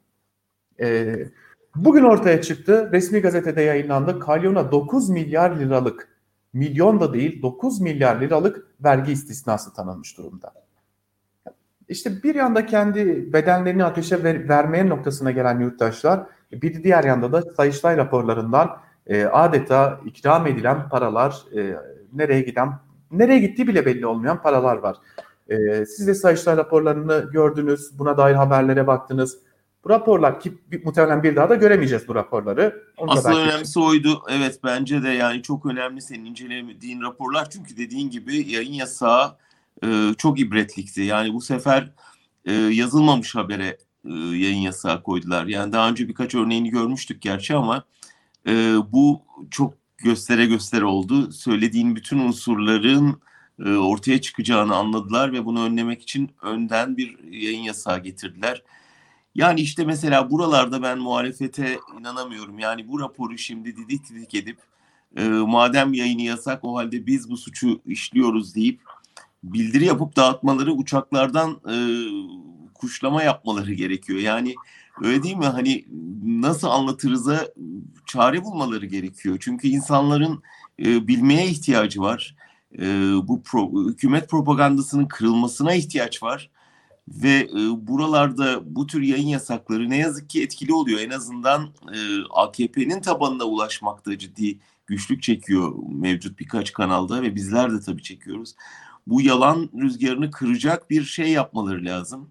Ee, 0.79 1.27
bugün 1.75 2.03
ortaya 2.03 2.41
çıktı, 2.41 2.89
resmi 2.91 3.19
gazetede 3.19 3.61
yayınlandı. 3.61 4.19
Kalyon'a 4.19 4.71
9 4.71 5.09
milyar 5.09 5.55
liralık, 5.55 6.07
milyon 6.53 6.99
da 6.99 7.13
değil 7.13 7.41
9 7.41 7.81
milyar 7.81 8.21
liralık 8.21 8.67
vergi 8.83 9.11
istisnası 9.11 9.73
tanınmış 9.73 10.17
durumda. 10.17 10.64
İşte 11.89 12.23
bir 12.23 12.35
yanda 12.35 12.65
kendi 12.65 13.33
bedenlerini 13.33 13.83
ateşe 13.83 14.23
ver, 14.23 14.49
vermeye 14.49 14.89
noktasına 14.89 15.31
gelen 15.31 15.59
yurttaşlar, 15.59 16.23
bir 16.51 16.83
diğer 16.83 17.03
yanda 17.03 17.31
da 17.31 17.41
Sayıştay 17.41 17.97
raporlarından 17.97 18.77
e, 19.07 19.25
adeta 19.25 19.99
ikram 20.05 20.47
edilen 20.47 20.89
paralar, 20.89 21.35
e, 21.57 21.75
nereye 22.13 22.41
giden, 22.41 22.73
nereye 23.11 23.39
gittiği 23.39 23.67
bile 23.67 23.85
belli 23.85 24.05
olmayan 24.05 24.41
paralar 24.41 24.77
var. 24.77 24.97
E, 25.49 25.85
siz 25.85 26.07
de 26.07 26.13
Sayıştay 26.13 26.57
raporlarını 26.57 27.29
gördünüz, 27.31 27.99
buna 27.99 28.17
dair 28.17 28.35
haberlere 28.35 28.87
baktınız. 28.87 29.37
Bu 29.83 29.89
raporlar 29.89 30.39
ki 30.39 30.53
muhtemelen 30.83 31.23
bir 31.23 31.35
daha 31.35 31.49
da 31.49 31.55
göremeyeceğiz 31.55 32.07
bu 32.07 32.15
raporları. 32.15 32.83
Onu 32.97 33.11
Asıl 33.11 33.29
önemlisi 33.29 33.79
oydu. 33.79 34.21
Evet 34.29 34.59
bence 34.63 35.03
de 35.03 35.09
yani 35.09 35.41
çok 35.41 35.65
önemli 35.65 36.01
senin 36.01 36.25
incelediğin 36.25 37.01
raporlar. 37.01 37.49
Çünkü 37.49 37.77
dediğin 37.77 38.09
gibi 38.09 38.51
yayın 38.51 38.73
yasağı 38.73 39.35
e, 39.83 40.13
çok 40.17 40.39
ibretlikti. 40.39 41.01
Yani 41.01 41.33
bu 41.33 41.41
sefer 41.41 41.91
e, 42.45 42.53
yazılmamış 42.53 43.35
habere 43.35 43.77
e, 44.05 44.13
yayın 44.13 44.57
yasağı 44.57 45.03
koydular. 45.03 45.45
Yani 45.45 45.73
daha 45.73 45.89
önce 45.89 46.07
birkaç 46.07 46.35
örneğini 46.35 46.69
görmüştük 46.69 47.21
gerçi 47.21 47.55
ama 47.55 47.83
e, 48.47 48.75
bu 48.91 49.21
çok 49.51 49.73
göstere 49.97 50.45
göstere 50.45 50.85
oldu. 50.85 51.31
Söylediğin 51.31 51.95
bütün 51.95 52.19
unsurların 52.19 53.21
e, 53.65 53.69
ortaya 53.69 54.21
çıkacağını 54.21 54.75
anladılar 54.75 55.33
ve 55.33 55.45
bunu 55.45 55.63
önlemek 55.63 56.01
için 56.01 56.31
önden 56.41 56.97
bir 56.97 57.23
yayın 57.23 57.61
yasağı 57.61 57.99
getirdiler. 57.99 58.63
Yani 59.35 59.61
işte 59.61 59.85
mesela 59.85 60.31
buralarda 60.31 60.81
ben 60.83 60.97
muhalefete 60.99 61.79
inanamıyorum. 61.99 62.59
Yani 62.59 62.87
bu 62.87 62.99
raporu 62.99 63.37
şimdi 63.37 63.77
didik 63.77 64.09
didik 64.09 64.33
edip 64.33 64.57
e, 65.15 65.27
madem 65.27 65.93
yayını 65.93 66.21
yasak 66.21 66.63
o 66.63 66.75
halde 66.75 67.05
biz 67.05 67.29
bu 67.29 67.37
suçu 67.37 67.81
işliyoruz 67.85 68.55
deyip 68.55 68.81
bildiri 69.53 69.85
yapıp 69.85 70.15
dağıtmaları 70.15 70.71
uçaklardan 70.71 71.51
e, 71.51 71.75
kuşlama 72.73 73.23
yapmaları 73.23 73.73
gerekiyor. 73.73 74.19
Yani 74.19 74.55
öyle 75.01 75.23
değil 75.23 75.35
mi? 75.35 75.45
Hani 75.45 75.85
nasıl 76.23 76.67
anlatırıza 76.67 77.47
çare 78.05 78.43
bulmaları 78.43 78.85
gerekiyor. 78.85 79.37
Çünkü 79.39 79.67
insanların 79.67 80.43
e, 80.79 81.07
bilmeye 81.07 81.47
ihtiyacı 81.47 82.01
var. 82.01 82.35
E, 82.79 82.85
bu 83.23 83.43
pro, 83.43 83.89
hükümet 83.89 84.29
propagandasının 84.29 85.05
kırılmasına 85.05 85.73
ihtiyaç 85.73 86.23
var. 86.23 86.49
Ve 87.07 87.49
e, 87.51 87.87
buralarda 87.87 88.75
bu 88.75 88.87
tür 88.87 89.01
yayın 89.01 89.27
yasakları 89.27 89.89
ne 89.89 89.97
yazık 89.97 90.29
ki 90.29 90.43
etkili 90.43 90.73
oluyor. 90.73 90.99
En 90.99 91.09
azından 91.09 91.63
e, 91.93 91.97
AKP'nin 92.33 93.01
tabanına 93.01 93.43
ulaşmakta 93.43 94.17
ciddi 94.17 94.59
güçlük 94.87 95.23
çekiyor 95.23 95.73
mevcut 95.89 96.39
birkaç 96.39 96.73
kanalda 96.73 97.21
ve 97.21 97.35
bizler 97.35 97.73
de 97.73 97.79
tabii 97.79 98.03
çekiyoruz 98.03 98.55
bu 99.07 99.21
yalan 99.21 99.69
rüzgarını 99.81 100.31
kıracak 100.31 100.89
bir 100.89 101.03
şey 101.03 101.31
yapmaları 101.31 101.85
lazım. 101.85 102.29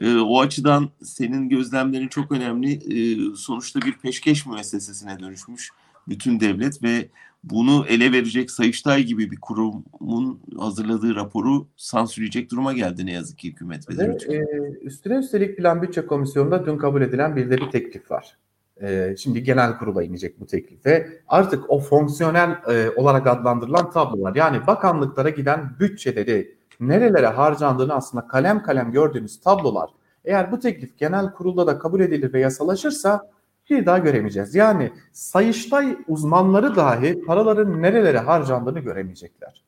E, 0.00 0.16
o 0.16 0.40
açıdan 0.40 0.90
senin 1.02 1.48
gözlemlerin 1.48 2.08
çok 2.08 2.32
önemli. 2.32 2.72
E, 2.72 3.18
sonuçta 3.36 3.80
bir 3.80 3.92
peşkeş 3.92 4.46
müessesesine 4.46 5.20
dönüşmüş 5.20 5.70
bütün 6.08 6.40
devlet 6.40 6.82
ve 6.82 7.08
bunu 7.44 7.86
ele 7.88 8.12
verecek 8.12 8.50
Sayıştay 8.50 9.02
gibi 9.02 9.30
bir 9.30 9.40
kurumun 9.40 10.40
hazırladığı 10.58 11.14
raporu 11.14 11.66
sansürleyecek 11.76 12.50
duruma 12.50 12.72
geldi 12.72 13.06
ne 13.06 13.12
yazık 13.12 13.38
ki 13.38 13.48
hükümet 13.48 13.90
ve. 13.90 14.18
E, 14.34 14.44
üstüne 14.82 15.14
üstelik 15.14 15.56
Plan 15.56 15.82
Bütçe 15.82 16.06
Komisyonu'nda 16.06 16.66
dün 16.66 16.78
kabul 16.78 17.02
edilen 17.02 17.36
bir 17.36 17.50
de 17.50 17.56
bir 17.58 17.70
teklif 17.70 18.10
var. 18.10 18.36
E, 18.82 19.14
şimdi 19.18 19.42
genel 19.42 19.78
kurula 19.78 20.02
inecek 20.02 20.40
bu 20.40 20.46
teklif 20.46 20.86
ve 20.86 21.08
artık 21.28 21.70
o 21.70 21.80
fonksiyonel 21.80 22.50
e, 22.68 22.90
olarak 22.96 23.26
adlandırılan 23.26 23.90
tablolar 23.90 24.34
yani 24.34 24.66
bakanlıklara 24.66 25.30
giden 25.30 25.76
bütçeleri 25.80 26.56
nerelere 26.80 27.26
harcandığını 27.26 27.94
aslında 27.94 28.26
kalem 28.26 28.62
kalem 28.62 28.92
gördüğünüz 28.92 29.40
tablolar 29.40 29.90
eğer 30.26 30.52
bu 30.52 30.58
teklif 30.58 30.98
genel 30.98 31.32
kurulda 31.32 31.66
da 31.66 31.78
kabul 31.78 32.00
edilir 32.00 32.32
ve 32.32 32.40
yasalaşırsa 32.40 33.30
bir 33.70 33.86
daha 33.86 33.98
göremeyeceğiz. 33.98 34.54
Yani 34.54 34.92
sayıştay 35.12 35.96
uzmanları 36.08 36.76
dahi 36.76 37.22
paraların 37.26 37.82
nerelere 37.82 38.18
harcandığını 38.18 38.78
göremeyecekler. 38.80 39.64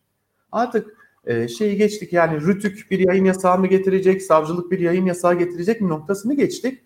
Artık 0.52 0.96
e, 1.24 1.48
şeyi 1.48 1.76
geçtik 1.76 2.12
yani 2.12 2.40
Rütük 2.40 2.90
bir 2.90 2.98
yayın 2.98 3.24
yasağı 3.24 3.58
mı 3.58 3.66
getirecek, 3.66 4.22
savcılık 4.22 4.70
bir 4.70 4.78
yayın 4.78 5.06
yasağı 5.06 5.34
getirecek 5.34 5.80
mi 5.80 5.88
noktasını 5.88 6.34
geçtik. 6.34 6.82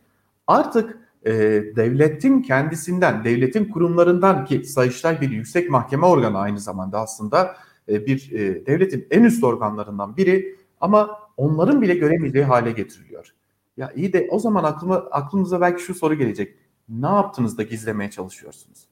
Artık 0.47 0.99
e, 1.27 1.33
devletin 1.77 2.43
kendisinden, 2.43 3.25
devletin 3.25 3.65
kurumlarından 3.65 4.45
ki 4.45 4.65
Sayıştay 4.65 5.21
bir 5.21 5.31
yüksek 5.31 5.71
mahkeme 5.71 6.07
organı 6.07 6.39
aynı 6.39 6.61
zamanda 6.61 7.01
aslında 7.01 7.57
e, 7.89 8.07
bir 8.07 8.33
e, 8.33 8.67
devletin 8.67 9.07
en 9.11 9.23
üst 9.23 9.45
organlarından 9.45 10.17
biri 10.17 10.57
ama 10.81 11.19
onların 11.37 11.83
bile 11.83 11.95
göremeyeceği 11.95 12.45
hale 12.45 12.73
getiriliyor. 12.73 13.35
Ya 13.77 13.93
iyi 13.97 14.13
de 14.13 14.29
o 14.31 14.39
zaman 14.39 14.65
aklıma, 14.65 14.97
aklımıza 14.97 15.61
belki 15.61 15.83
şu 15.83 15.95
soru 15.95 16.15
gelecek. 16.15 16.57
Ne 16.89 17.07
yaptınız 17.07 17.59
da 17.59 17.63
gizlemeye 17.63 18.11
çalışıyorsunuz? 18.11 18.89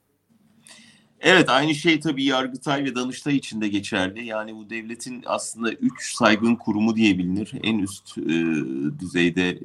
Evet 1.21 1.49
aynı 1.49 1.75
şey 1.75 1.99
tabii 1.99 2.23
Yargıtay 2.23 2.83
ve 2.83 2.95
Danıştay 2.95 3.35
için 3.35 3.61
de 3.61 3.67
geçerli. 3.67 4.25
Yani 4.25 4.55
bu 4.55 4.69
devletin 4.69 5.23
aslında 5.25 5.73
üç 5.73 6.13
saygın 6.13 6.55
kurumu 6.55 6.95
diye 6.95 7.17
bilinir. 7.17 7.51
En 7.63 7.79
üst 7.79 8.17
e, 8.17 8.31
düzeyde 8.99 9.49
e, 9.49 9.57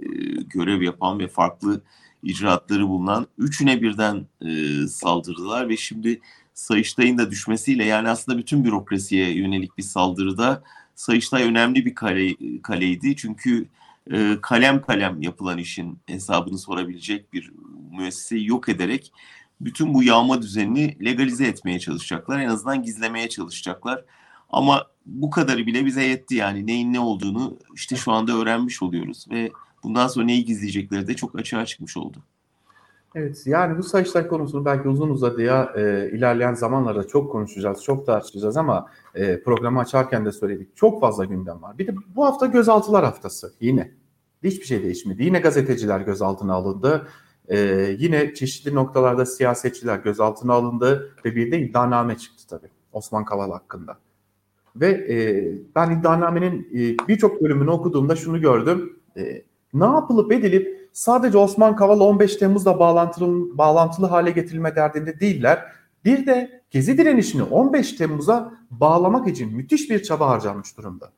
görev 0.42 0.82
yapan 0.82 1.18
ve 1.18 1.28
farklı 1.28 1.82
icraatları 2.26 2.88
bulunan 2.88 3.26
üçüne 3.38 3.82
birden 3.82 4.26
e, 4.40 4.86
saldırdılar 4.86 5.68
ve 5.68 5.76
şimdi 5.76 6.20
Sayıştay'ın 6.54 7.18
da 7.18 7.30
düşmesiyle 7.30 7.84
yani 7.84 8.08
aslında 8.08 8.38
bütün 8.38 8.64
bürokrasiye 8.64 9.30
yönelik 9.30 9.78
bir 9.78 9.82
saldırıda 9.82 10.62
Sayıştay 10.94 11.42
önemli 11.42 11.84
bir 11.84 11.94
kale, 11.94 12.34
kaleydi. 12.62 13.16
Çünkü 13.16 13.68
e, 14.12 14.36
kalem 14.42 14.82
kalem 14.82 15.22
yapılan 15.22 15.58
işin 15.58 15.98
hesabını 16.06 16.58
sorabilecek 16.58 17.32
bir 17.32 17.52
müesseseyi 17.90 18.46
yok 18.46 18.68
ederek 18.68 19.12
bütün 19.60 19.94
bu 19.94 20.02
yağma 20.02 20.42
düzenini 20.42 20.96
legalize 21.04 21.46
etmeye 21.46 21.78
çalışacaklar. 21.80 22.40
En 22.40 22.48
azından 22.48 22.82
gizlemeye 22.82 23.28
çalışacaklar. 23.28 24.04
Ama 24.50 24.86
bu 25.06 25.30
kadarı 25.30 25.66
bile 25.66 25.86
bize 25.86 26.04
yetti 26.04 26.34
yani 26.34 26.66
neyin 26.66 26.92
ne 26.92 27.00
olduğunu 27.00 27.58
işte 27.74 27.96
şu 27.96 28.12
anda 28.12 28.32
öğrenmiş 28.32 28.82
oluyoruz 28.82 29.26
ve 29.30 29.50
bundan 29.82 30.08
sonra 30.08 30.26
neyi 30.26 30.44
gizleyecekleri 30.44 31.08
de 31.08 31.14
çok 31.14 31.38
açığa 31.38 31.66
çıkmış 31.66 31.96
oldu. 31.96 32.18
Evet 33.16 33.42
yani 33.46 33.78
bu 33.78 33.82
Sayıştay 33.82 34.28
konusunu 34.28 34.64
belki 34.64 34.88
uzun 34.88 35.10
uzadıya 35.10 35.72
e, 35.76 36.10
ilerleyen 36.12 36.54
zamanlarda 36.54 37.06
çok 37.06 37.32
konuşacağız, 37.32 37.82
çok 37.82 38.06
tartışacağız 38.06 38.56
ama 38.56 38.90
e, 39.14 39.42
programı 39.42 39.80
açarken 39.80 40.24
de 40.24 40.32
söyledik. 40.32 40.76
Çok 40.76 41.00
fazla 41.00 41.24
gündem 41.24 41.62
var. 41.62 41.78
Bir 41.78 41.86
de 41.86 41.94
bu 42.16 42.24
hafta 42.24 42.46
gözaltılar 42.46 43.04
haftası 43.04 43.54
yine. 43.60 43.92
Hiçbir 44.44 44.66
şey 44.66 44.82
değişmedi. 44.82 45.24
Yine 45.24 45.38
gazeteciler 45.38 46.00
gözaltına 46.00 46.54
alındı. 46.54 47.08
E, 47.48 47.58
yine 47.98 48.34
çeşitli 48.34 48.74
noktalarda 48.74 49.26
siyasetçiler 49.26 49.98
gözaltına 49.98 50.52
alındı 50.52 51.14
ve 51.24 51.36
bir 51.36 51.52
de 51.52 51.60
iddianame 51.60 52.16
çıktı 52.16 52.44
tabii 52.48 52.70
Osman 52.92 53.24
Kavala 53.24 53.54
hakkında. 53.54 53.98
Ve 54.76 54.88
e, 54.88 55.16
ben 55.74 55.90
iddianamenin 55.90 56.68
e, 56.74 57.08
birçok 57.08 57.42
bölümünü 57.42 57.70
okuduğumda 57.70 58.16
şunu 58.16 58.40
gördüm. 58.40 58.98
E, 59.16 59.42
ne 59.80 59.84
yapılıp 59.84 60.32
edilip 60.32 60.90
sadece 60.92 61.38
Osman 61.38 61.76
Kavala 61.76 62.04
15 62.04 62.36
Temmuz'da 62.36 62.78
bağlantılı, 62.78 63.58
bağlantılı 63.58 64.06
hale 64.06 64.30
getirilme 64.30 64.76
derdinde 64.76 65.20
değiller. 65.20 65.72
Bir 66.04 66.26
de 66.26 66.56
Gezi 66.70 66.98
direnişini 66.98 67.42
15 67.42 67.92
Temmuz'a 67.92 68.52
bağlamak 68.70 69.28
için 69.28 69.56
müthiş 69.56 69.90
bir 69.90 70.02
çaba 70.02 70.28
harcanmış 70.28 70.76
durumda. 70.76 71.12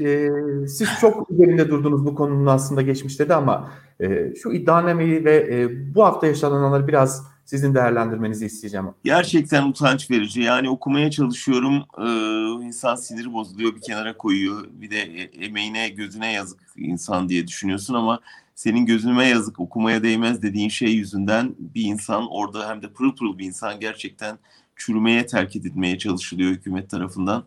Ee, 0.00 0.68
siz 0.68 0.88
çok 1.00 1.30
üzerinde 1.30 1.68
durdunuz 1.68 2.06
bu 2.06 2.14
konunun 2.14 2.46
aslında 2.46 2.82
geçmişte 2.82 3.28
de 3.28 3.34
ama 3.34 3.70
e, 4.00 4.34
şu 4.34 4.52
iddianameyi 4.52 5.24
ve 5.24 5.36
e, 5.36 5.68
bu 5.94 6.04
hafta 6.04 6.26
yaşananları 6.26 6.88
biraz 6.88 7.30
sizin 7.50 7.74
değerlendirmenizi 7.74 8.46
isteyeceğim. 8.46 8.86
Gerçekten 9.04 9.68
utanç 9.68 10.10
verici. 10.10 10.40
Yani 10.40 10.70
okumaya 10.70 11.10
çalışıyorum. 11.10 11.74
Ee, 11.98 12.66
insan 12.66 12.94
siniri 12.94 13.32
bozuluyor 13.32 13.74
bir 13.74 13.80
kenara 13.80 14.16
koyuyor. 14.16 14.64
Bir 14.72 14.90
de 14.90 15.00
e, 15.00 15.44
emeğine 15.44 15.88
gözüne 15.88 16.32
yazık 16.32 16.60
insan 16.76 17.28
diye 17.28 17.46
düşünüyorsun 17.46 17.94
ama 17.94 18.20
senin 18.54 18.86
gözüme 18.86 19.28
yazık 19.28 19.60
okumaya 19.60 20.02
değmez 20.02 20.42
dediğin 20.42 20.68
şey 20.68 20.92
yüzünden 20.92 21.54
bir 21.58 21.84
insan 21.84 22.30
orada 22.30 22.68
hem 22.68 22.82
de 22.82 22.92
pırıl 22.92 23.16
pırıl 23.16 23.38
bir 23.38 23.46
insan 23.46 23.80
gerçekten 23.80 24.38
çürümeye 24.76 25.26
terk 25.26 25.56
edilmeye 25.56 25.98
çalışılıyor 25.98 26.50
hükümet 26.50 26.90
tarafından. 26.90 27.44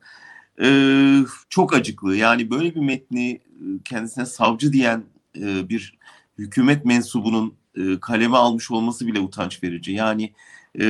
Ee, 0.61 1.19
çok 1.49 1.73
acıklı. 1.73 2.15
Yani 2.15 2.49
böyle 2.49 2.75
bir 2.75 2.79
metni 2.79 3.31
e, 3.31 3.39
kendisine 3.85 4.25
savcı 4.25 4.73
diyen 4.73 5.03
e, 5.37 5.69
bir 5.69 5.97
hükümet 6.37 6.85
mensubunun 6.85 7.53
e, 7.77 7.99
kaleme 7.99 8.37
almış 8.37 8.71
olması 8.71 9.07
bile 9.07 9.19
utanç 9.19 9.63
verici. 9.63 9.91
Yani 9.91 10.33
e, 10.79 10.85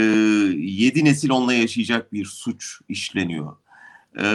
yedi 0.57 1.05
nesil 1.05 1.29
onunla 1.29 1.53
yaşayacak 1.53 2.13
bir 2.13 2.25
suç 2.25 2.79
işleniyor. 2.89 3.55
E, 4.19 4.25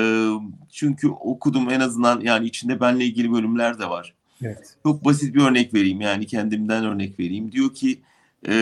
çünkü 0.70 1.08
okudum 1.08 1.70
en 1.70 1.80
azından 1.80 2.20
yani 2.20 2.46
içinde 2.46 2.80
benle 2.80 3.04
ilgili 3.04 3.32
bölümler 3.32 3.78
de 3.78 3.90
var. 3.90 4.14
Evet. 4.42 4.76
Çok 4.82 5.04
basit 5.04 5.34
bir 5.34 5.40
örnek 5.40 5.74
vereyim 5.74 6.00
yani 6.00 6.26
kendimden 6.26 6.84
örnek 6.84 7.18
vereyim. 7.18 7.52
Diyor 7.52 7.74
ki 7.74 8.00
e, 8.48 8.54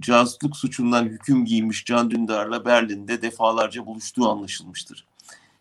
casusluk 0.00 0.56
suçundan 0.56 1.04
hüküm 1.04 1.44
giymiş 1.44 1.84
Can 1.84 2.10
Dündar'la 2.10 2.64
Berlin'de 2.64 3.22
defalarca 3.22 3.86
buluştuğu 3.86 4.28
anlaşılmıştır. 4.28 5.06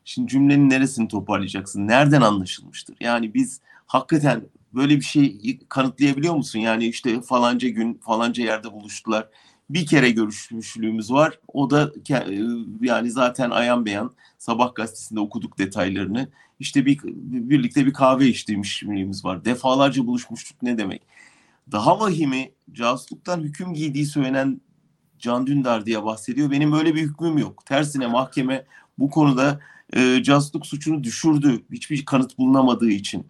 Şimdi 0.09 0.31
cümlenin 0.31 0.69
neresini 0.69 1.07
toparlayacaksın? 1.07 1.87
Nereden 1.87 2.21
anlaşılmıştır? 2.21 2.95
Yani 2.99 3.33
biz 3.33 3.61
hakikaten 3.85 4.43
böyle 4.73 4.95
bir 4.95 5.01
şey 5.01 5.59
kanıtlayabiliyor 5.69 6.35
musun? 6.35 6.59
Yani 6.59 6.85
işte 6.85 7.21
falanca 7.21 7.69
gün 7.69 7.93
falanca 7.93 8.43
yerde 8.43 8.71
buluştular. 8.71 9.29
Bir 9.69 9.85
kere 9.85 10.11
görüşmüşlüğümüz 10.11 11.11
var. 11.11 11.39
O 11.47 11.69
da 11.69 11.91
e, 12.09 12.37
yani 12.81 13.11
zaten 13.11 13.49
ayan 13.49 13.85
beyan 13.85 14.13
sabah 14.37 14.75
gazetesinde 14.75 15.19
okuduk 15.19 15.57
detaylarını. 15.57 16.29
İşte 16.59 16.85
bir 16.85 16.99
birlikte 17.49 17.85
bir 17.85 17.93
kahve 17.93 18.27
içtiğimiz 18.27 19.25
var. 19.25 19.45
Defalarca 19.45 20.05
buluşmuştuk 20.07 20.63
ne 20.63 20.77
demek? 20.77 21.01
Daha 21.71 21.99
vahimi 21.99 22.51
casusluktan 22.71 23.39
hüküm 23.39 23.73
giydiği 23.73 24.05
söylenen 24.05 24.61
Can 25.19 25.47
Dündar 25.47 25.85
diye 25.85 26.03
bahsediyor. 26.03 26.51
Benim 26.51 26.71
böyle 26.71 26.95
bir 26.95 27.01
hükmüm 27.01 27.37
yok. 27.37 27.65
Tersine 27.65 28.07
mahkeme 28.07 28.65
bu 28.99 29.09
konuda 29.09 29.59
e, 29.93 30.23
casusluk 30.23 30.65
suçunu 30.65 31.03
düşürdü. 31.03 31.63
Hiçbir 31.71 32.05
kanıt 32.05 32.37
bulunamadığı 32.37 32.89
için. 32.89 33.27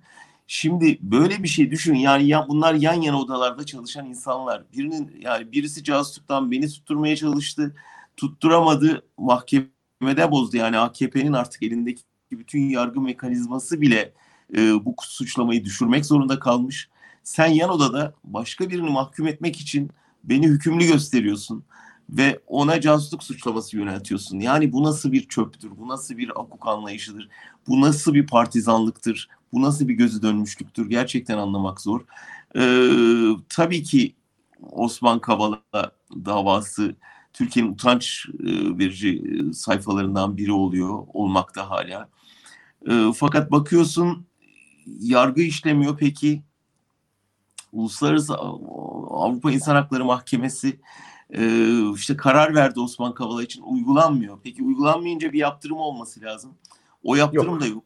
Şimdi 0.47 0.97
böyle 1.01 1.43
bir 1.43 1.47
şey 1.47 1.71
düşün 1.71 1.95
yani 1.95 2.27
ya, 2.27 2.45
bunlar 2.47 2.73
yan 2.73 3.01
yana 3.01 3.19
odalarda 3.19 3.65
çalışan 3.65 4.05
insanlar. 4.05 4.63
Birinin 4.73 5.15
yani 5.19 5.51
birisi 5.51 5.83
casusluktan 5.83 6.51
beni 6.51 6.67
tutturmaya 6.67 7.15
çalıştı. 7.15 7.75
Tutturamadı 8.17 9.01
mahkemede 9.17 10.31
bozdu. 10.31 10.57
Yani 10.57 10.77
AKP'nin 10.77 11.33
artık 11.33 11.63
elindeki 11.63 12.01
bütün 12.31 12.69
yargı 12.69 13.01
mekanizması 13.01 13.81
bile 13.81 14.13
e, 14.57 14.85
bu 14.85 14.95
suçlamayı 15.01 15.65
düşürmek 15.65 16.05
zorunda 16.05 16.39
kalmış. 16.39 16.89
Sen 17.23 17.47
yan 17.47 17.69
odada 17.69 18.13
başka 18.23 18.69
birini 18.69 18.89
mahkum 18.89 19.27
etmek 19.27 19.59
için 19.59 19.91
beni 20.23 20.47
hükümlü 20.47 20.87
gösteriyorsun 20.87 21.63
ve 22.09 22.39
ona 22.47 22.81
casusluk 22.81 23.23
suçlaması 23.23 23.77
yöneltiyorsun. 23.77 24.39
Yani 24.39 24.73
bu 24.73 24.83
nasıl 24.83 25.11
bir 25.11 25.27
çöptür? 25.27 25.71
Bu 25.77 25.87
nasıl 25.87 26.17
bir 26.17 26.29
hukuk 26.29 26.67
anlayışıdır? 26.67 27.29
Bu 27.67 27.81
nasıl 27.81 28.13
bir 28.13 28.27
partizanlıktır? 28.27 29.29
Bu 29.53 29.61
nasıl 29.61 29.87
bir 29.87 29.93
gözü 29.93 30.21
dönmüşlüktür? 30.21 30.89
Gerçekten 30.89 31.37
anlamak 31.37 31.81
zor. 31.81 32.01
Ee, 32.55 33.37
tabii 33.49 33.83
ki 33.83 34.15
Osman 34.71 35.19
Kavala 35.19 35.61
davası 36.25 36.95
Türkiye'nin 37.33 37.71
utanç 37.71 38.25
e, 38.39 38.45
verici 38.77 39.09
e, 39.09 39.53
sayfalarından 39.53 40.37
biri 40.37 40.51
oluyor, 40.51 41.03
olmakta 41.13 41.69
hala. 41.69 42.09
E, 42.89 43.13
fakat 43.15 43.51
bakıyorsun 43.51 44.25
yargı 44.99 45.41
işlemiyor 45.41 45.97
peki. 45.97 46.43
Uluslararası 47.71 48.35
Avrupa 49.09 49.51
İnsan 49.51 49.75
Hakları 49.75 50.05
Mahkemesi 50.05 50.79
e, 51.33 51.81
işte 51.95 52.17
karar 52.17 52.55
verdi 52.55 52.79
Osman 52.79 53.13
Kavala 53.13 53.43
için 53.43 53.61
uygulanmıyor. 53.61 54.37
Peki 54.43 54.63
uygulanmayınca 54.63 55.33
bir 55.33 55.39
yaptırım 55.39 55.77
olması 55.77 56.21
lazım. 56.21 56.51
O 57.03 57.15
yaptırım 57.15 57.53
yok. 57.53 57.61
da 57.61 57.65
yok. 57.65 57.83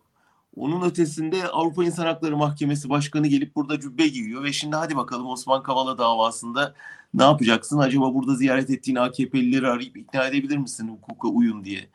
Onun 0.56 0.82
ötesinde 0.90 1.48
Avrupa 1.48 1.84
İnsan 1.84 2.06
Hakları 2.06 2.38
Mahkemesi 2.38 2.90
Başkanı 2.90 3.28
gelip 3.28 3.56
burada 3.56 3.80
cübbe 3.80 4.08
giyiyor 4.08 4.44
ve 4.44 4.54
şimdi 4.54 4.76
hadi 4.76 4.96
bakalım 4.96 5.28
Osman 5.28 5.64
Kavala 5.64 5.98
davasında 5.98 6.74
ne 7.14 7.24
yapacaksın? 7.24 7.78
Acaba 7.78 8.14
burada 8.14 8.36
ziyaret 8.36 8.70
ettiğin 8.70 8.98
AKP'lileri 8.98 9.68
arayıp 9.68 9.98
ikna 9.98 10.28
edebilir 10.28 10.58
misin 10.58 10.88
hukuka 10.88 11.28
uyun 11.28 11.64
diye. 11.64 11.90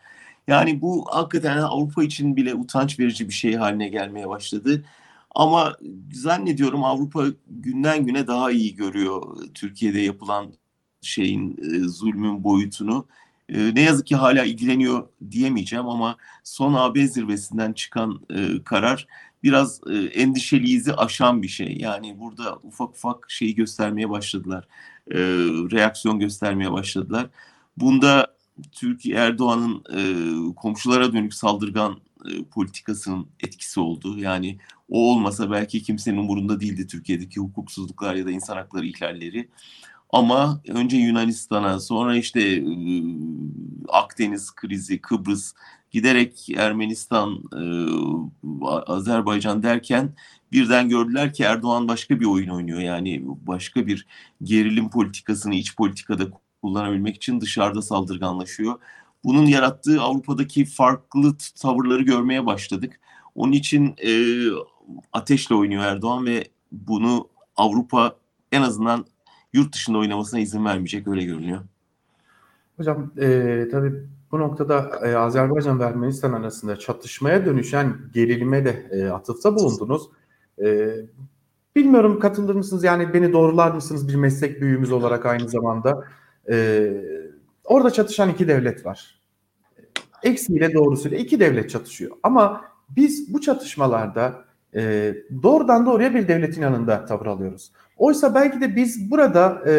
Yani 0.49 0.81
bu 0.81 1.07
hakikaten 1.11 1.59
Avrupa 1.59 2.05
için 2.05 2.37
bile 2.37 2.55
utanç 2.55 2.99
verici 2.99 3.29
bir 3.29 3.35
şey 3.35 3.55
haline 3.55 3.89
gelmeye 3.89 4.29
başladı. 4.29 4.85
Ama 5.35 5.77
zannediyorum 6.13 6.85
Avrupa 6.85 7.25
günden 7.47 8.07
güne 8.07 8.27
daha 8.27 8.51
iyi 8.51 8.77
görüyor 8.77 9.37
Türkiye'de 9.55 10.01
yapılan 10.01 10.53
şeyin 11.07 11.57
e, 11.63 11.79
zulmün 11.89 12.45
boyutunu. 12.45 13.07
E, 13.49 13.75
ne 13.75 13.81
yazık 13.81 14.07
ki 14.07 14.17
hala 14.17 14.45
ilgileniyor 14.45 15.09
diyemeyeceğim 15.31 15.87
ama 15.87 16.17
son 16.45 16.75
AB 16.75 17.07
zirvesinden 17.07 17.73
çıkan 17.73 18.21
e, 18.31 18.65
karar 18.65 19.07
biraz 19.43 19.81
e, 19.91 19.95
endişeliyizi 19.95 20.95
aşan 20.95 21.43
bir 21.43 21.49
şey. 21.49 21.77
Yani 21.81 22.19
burada 22.19 22.57
ufak 22.63 22.91
ufak 22.91 23.31
şeyi 23.31 23.55
göstermeye 23.55 24.11
başladılar. 24.11 24.69
E, 25.11 25.19
reaksiyon 25.73 26.19
göstermeye 26.21 26.73
başladılar. 26.73 27.31
Bunda 27.77 28.37
Türkiye 28.73 29.17
Erdoğan'ın 29.17 29.85
e, 29.95 30.01
komşulara 30.55 31.13
dönük 31.13 31.35
saldırgan 31.35 32.01
e, 32.27 32.45
politikasının 32.45 33.27
etkisi 33.41 33.81
oldu. 33.81 34.19
Yani 34.19 34.59
o 34.89 35.13
olmasa 35.13 35.51
belki 35.51 35.83
kimsenin 35.83 36.19
umurunda 36.19 36.61
değildi 36.61 36.87
Türkiye'deki 36.87 37.41
hukuksuzluklar 37.41 38.15
ya 38.15 38.27
da 38.27 38.31
insan 38.31 38.57
hakları 38.57 38.87
ihlalleri. 38.87 39.49
Ama 40.11 40.61
önce 40.69 40.97
Yunanistan'a 40.97 41.81
sonra 41.81 42.17
işte 42.17 42.65
Akdeniz 43.89 44.55
krizi, 44.55 45.01
Kıbrıs 45.01 45.53
giderek 45.91 46.49
Ermenistan, 46.57 47.43
Azerbaycan 48.87 49.63
derken 49.63 50.15
birden 50.53 50.89
gördüler 50.89 51.33
ki 51.33 51.43
Erdoğan 51.43 51.89
başka 51.89 52.21
bir 52.21 52.25
oyun 52.25 52.49
oynuyor. 52.49 52.81
Yani 52.81 53.23
başka 53.25 53.87
bir 53.87 54.07
gerilim 54.43 54.91
politikasını 54.91 55.55
iç 55.55 55.77
politikada 55.77 56.25
kullanabilmek 56.63 57.17
için 57.17 57.41
dışarıda 57.41 57.83
saldırganlaşıyor. 57.83 58.81
Bunun 59.25 59.47
yarattığı 59.47 60.03
Avrupa'daki 60.03 60.65
farklı 60.65 61.37
tavırları 61.63 62.03
görmeye 62.03 62.47
başladık. 62.47 63.01
Onun 63.35 63.53
için 63.53 63.95
e, 64.07 64.11
ateşle 65.13 65.55
oynuyor 65.55 65.85
Erdoğan 65.85 66.27
ve 66.27 66.45
bunu 66.73 67.29
Avrupa 67.57 68.17
en 68.53 68.63
azından 68.63 69.07
yurt 69.53 69.75
dışında 69.75 69.99
oynamasına 69.99 70.41
izin 70.41 70.65
vermeyecek 70.65 71.09
öyle 71.09 71.25
görünüyor. 71.25 71.61
Hocam 72.77 73.13
e, 73.19 73.69
tabii 73.71 73.93
bu 74.33 74.39
noktada 74.39 75.01
e, 75.05 75.17
Azerbaycan 75.17 75.81
ve 75.81 75.85
Ermenistan 75.85 76.33
arasında 76.33 76.79
çatışmaya 76.79 77.47
dönüşen 77.47 77.97
gerilime 78.13 78.65
de 78.65 78.87
e, 78.91 79.09
atıfta 79.09 79.55
bulundunuz. 79.55 80.03
E, 80.65 80.97
bilmiyorum 81.77 82.21
katılır 82.21 82.55
mısınız 82.55 82.85
yani 82.85 83.15
beni 83.15 83.33
doğrular 83.33 83.71
mısınız 83.71 84.09
bir 84.09 84.15
meslek 84.15 84.61
büyüğümüz 84.61 84.93
olarak 84.93 85.27
aynı 85.27 85.49
zamanda. 85.49 86.05
E, 86.51 86.91
orada 87.65 87.91
çatışan 87.91 88.31
iki 88.31 88.49
devlet 88.49 88.87
var. 88.87 89.21
Eksiyle 90.23 90.75
doğrusuyla 90.75 91.19
iki 91.19 91.41
devlet 91.41 91.71
çatışıyor. 91.71 92.17
Ama 92.23 92.65
biz 92.89 93.35
bu 93.35 93.41
çatışmalarda 93.41 94.45
e, 94.77 95.15
doğrudan 95.43 95.87
doğruya 95.87 96.15
bir 96.15 96.29
devletin 96.29 96.63
yanında 96.63 97.05
tavır 97.05 97.27
alıyoruz. 97.27 97.73
Oysa 97.97 98.35
belki 98.35 98.61
de 98.61 98.77
biz 98.77 99.11
burada 99.11 99.63
e, 99.67 99.73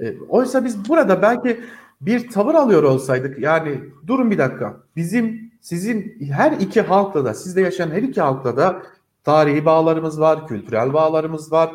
e, 0.00 0.20
oysa 0.28 0.64
biz 0.64 0.88
burada 0.88 1.22
belki 1.22 1.60
bir 2.00 2.30
tavır 2.30 2.54
alıyor 2.54 2.82
olsaydık 2.82 3.38
yani 3.38 3.80
durun 4.06 4.30
bir 4.30 4.38
dakika 4.38 4.76
bizim 4.96 5.50
sizin 5.60 6.18
her 6.32 6.52
iki 6.52 6.80
halkla 6.80 7.24
da 7.24 7.34
sizde 7.34 7.60
yaşayan 7.60 7.90
her 7.90 8.02
iki 8.02 8.20
halkla 8.20 8.56
da 8.56 8.82
tarihi 9.24 9.64
bağlarımız 9.64 10.20
var, 10.20 10.46
kültürel 10.46 10.92
bağlarımız 10.92 11.52
var. 11.52 11.70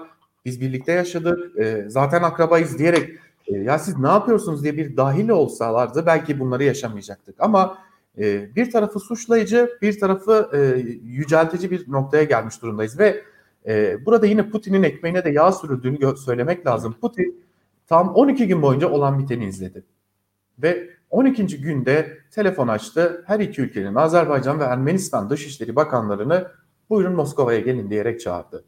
Biz 0.46 0.62
birlikte 0.62 0.92
yaşadık. 0.92 1.60
E, 1.60 1.86
zaten 1.88 2.24
akrabayız 2.24 2.80
diyerek 2.80 3.10
e, 3.48 3.58
ya 3.58 3.80
siz 3.80 3.98
ne 3.98 4.08
yapıyorsunuz 4.08 4.64
diye 4.64 4.78
bir 4.78 4.98
dahil 4.98 5.30
olsalardı 5.30 6.06
belki 6.06 6.40
bunları 6.40 6.64
yaşamayacaktık. 6.64 7.36
Ama 7.40 7.78
e, 8.18 8.56
bir 8.56 8.72
tarafı 8.72 9.00
suçlayıcı, 9.00 9.70
bir 9.82 10.00
tarafı 10.00 10.50
e, 10.54 10.60
yüceltici 11.04 11.72
bir 11.72 11.92
noktaya 11.92 12.24
gelmiş 12.24 12.62
durumdayız 12.62 13.00
ve 13.00 13.24
e, 13.68 14.06
burada 14.06 14.26
yine 14.26 14.50
Putin'in 14.50 14.84
ekmeğine 14.84 15.24
de 15.24 15.30
yağ 15.30 15.52
sürüldüğünü 15.52 16.18
söylemek 16.18 16.68
lazım. 16.68 16.96
Putin 17.02 17.44
tam 17.88 18.16
12 18.16 18.48
gün 18.48 18.62
boyunca 18.62 18.90
olan 18.90 19.20
biteni 19.20 19.46
izledi. 19.46 19.84
Ve 20.60 20.90
12. 21.10 21.62
günde 21.62 22.18
telefon 22.32 22.68
açtı. 22.68 23.24
Her 23.28 23.40
iki 23.40 23.62
ülkenin 23.62 23.96
Azerbaycan 23.96 24.60
ve 24.60 24.64
Ermenistan 24.64 25.30
Dışişleri 25.30 25.76
Bakanlarını 25.76 26.48
buyurun 26.90 27.14
Moskova'ya 27.14 27.60
gelin 27.60 27.90
diyerek 27.90 28.22
çağırdı. 28.22 28.64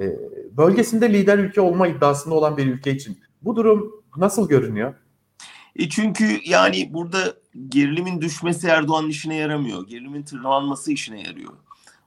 Ee, 0.00 0.18
bölgesinde 0.56 1.12
lider 1.12 1.38
ülke 1.38 1.60
olma 1.60 1.88
iddiasında 1.88 2.34
olan 2.34 2.56
bir 2.56 2.66
ülke 2.66 2.90
için 2.90 3.18
bu 3.42 3.56
durum 3.56 3.92
nasıl 4.16 4.48
görünüyor? 4.48 4.94
E 5.76 5.88
çünkü 5.88 6.24
yani 6.44 6.90
burada 6.94 7.18
gerilimin 7.68 8.20
düşmesi 8.20 8.66
Erdoğan'ın 8.66 9.08
işine 9.08 9.34
yaramıyor. 9.34 9.88
Gerilimin 9.88 10.22
tırmanması 10.22 10.92
işine 10.92 11.20
yarıyor. 11.20 11.52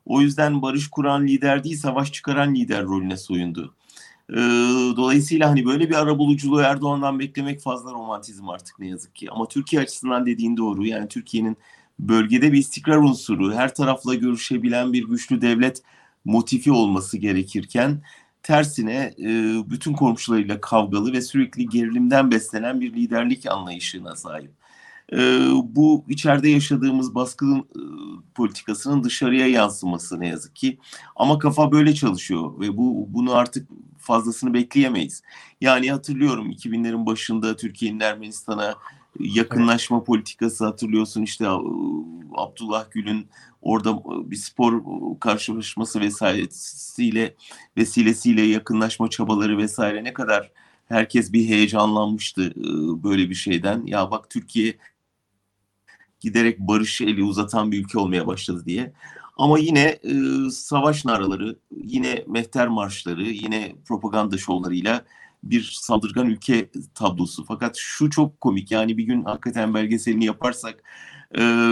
O 0.05 0.21
yüzden 0.21 0.61
barış 0.61 0.89
kuran 0.89 1.27
lider 1.27 1.63
değil, 1.63 1.77
savaş 1.77 2.11
çıkaran 2.11 2.55
lider 2.55 2.83
rolüne 2.83 3.17
soyundu. 3.17 3.73
Ee, 4.29 4.35
dolayısıyla 4.97 5.49
hani 5.49 5.65
böyle 5.65 5.89
bir 5.89 5.95
arabuluculuğu 5.95 6.61
Erdoğan'dan 6.61 7.19
beklemek 7.19 7.61
fazla 7.61 7.91
romantizm 7.91 8.49
artık 8.49 8.79
ne 8.79 8.87
yazık 8.87 9.15
ki. 9.15 9.31
Ama 9.31 9.47
Türkiye 9.47 9.81
açısından 9.81 10.25
dediğin 10.25 10.57
doğru. 10.57 10.85
Yani 10.85 11.07
Türkiye'nin 11.07 11.57
bölgede 11.99 12.53
bir 12.53 12.57
istikrar 12.57 12.97
unsuru, 12.97 13.53
her 13.53 13.75
tarafla 13.75 14.15
görüşebilen 14.15 14.93
bir 14.93 15.03
güçlü 15.03 15.41
devlet 15.41 15.81
motifi 16.25 16.71
olması 16.71 17.17
gerekirken 17.17 18.01
tersine 18.43 19.13
e, 19.19 19.25
bütün 19.69 19.93
komşularıyla 19.93 20.61
kavgalı 20.61 21.13
ve 21.13 21.21
sürekli 21.21 21.69
gerilimden 21.69 22.31
beslenen 22.31 22.81
bir 22.81 22.93
liderlik 22.93 23.45
anlayışına 23.45 24.15
sahip. 24.15 24.60
E, 25.13 25.49
bu 25.63 26.05
içeride 26.07 26.49
yaşadığımız 26.49 27.15
baskının 27.15 27.59
e, 27.59 27.81
politikasının 28.35 29.03
dışarıya 29.03 29.47
yansıması 29.47 30.19
ne 30.19 30.27
yazık 30.27 30.55
ki. 30.55 30.79
Ama 31.15 31.39
kafa 31.39 31.71
böyle 31.71 31.93
çalışıyor 31.95 32.59
ve 32.59 32.77
bu 32.77 33.07
bunu 33.09 33.33
artık 33.35 33.69
fazlasını 33.97 34.53
bekleyemeyiz. 34.53 35.21
Yani 35.61 35.91
hatırlıyorum 35.91 36.51
2000'lerin 36.51 37.05
başında 37.05 37.55
Türkiye'nin 37.55 37.99
Ermenistan'a 37.99 38.75
yakınlaşma 39.19 39.97
evet. 39.97 40.07
politikası 40.07 40.65
hatırlıyorsun 40.65 41.21
işte 41.21 41.47
Abdullah 42.33 42.91
Gül'ün 42.91 43.27
orada 43.61 43.97
bir 44.31 44.35
spor 44.35 44.81
karşılaşması 45.19 45.99
vesairesiyle 45.99 47.35
vesilesiyle 47.77 48.41
yakınlaşma 48.41 49.09
çabaları 49.09 49.57
vesaire 49.57 50.03
ne 50.03 50.13
kadar 50.13 50.51
herkes 50.87 51.33
bir 51.33 51.47
heyecanlanmıştı 51.47 52.53
böyle 53.03 53.29
bir 53.29 53.35
şeyden. 53.35 53.85
Ya 53.85 54.11
bak 54.11 54.29
Türkiye 54.29 54.77
giderek 56.21 56.59
barış 56.59 57.01
eli 57.01 57.23
uzatan 57.23 57.71
bir 57.71 57.79
ülke 57.79 57.99
olmaya 57.99 58.27
başladı 58.27 58.63
diye. 58.65 58.93
Ama 59.37 59.59
yine 59.59 59.99
e, 60.03 60.13
savaş 60.51 61.05
naraları, 61.05 61.55
yine 61.83 62.23
mehter 62.27 62.67
marşları, 62.67 63.23
yine 63.23 63.75
propaganda 63.85 64.37
şovlarıyla 64.37 65.05
bir 65.43 65.77
saldırgan 65.81 66.29
ülke 66.29 66.69
tablosu. 66.95 67.45
Fakat 67.45 67.75
şu 67.77 68.09
çok 68.09 68.41
komik 68.41 68.71
yani 68.71 68.97
bir 68.97 69.03
gün 69.03 69.23
hakikaten 69.23 69.73
belgeselini 69.73 70.25
yaparsak 70.25 70.83
e, 71.37 71.71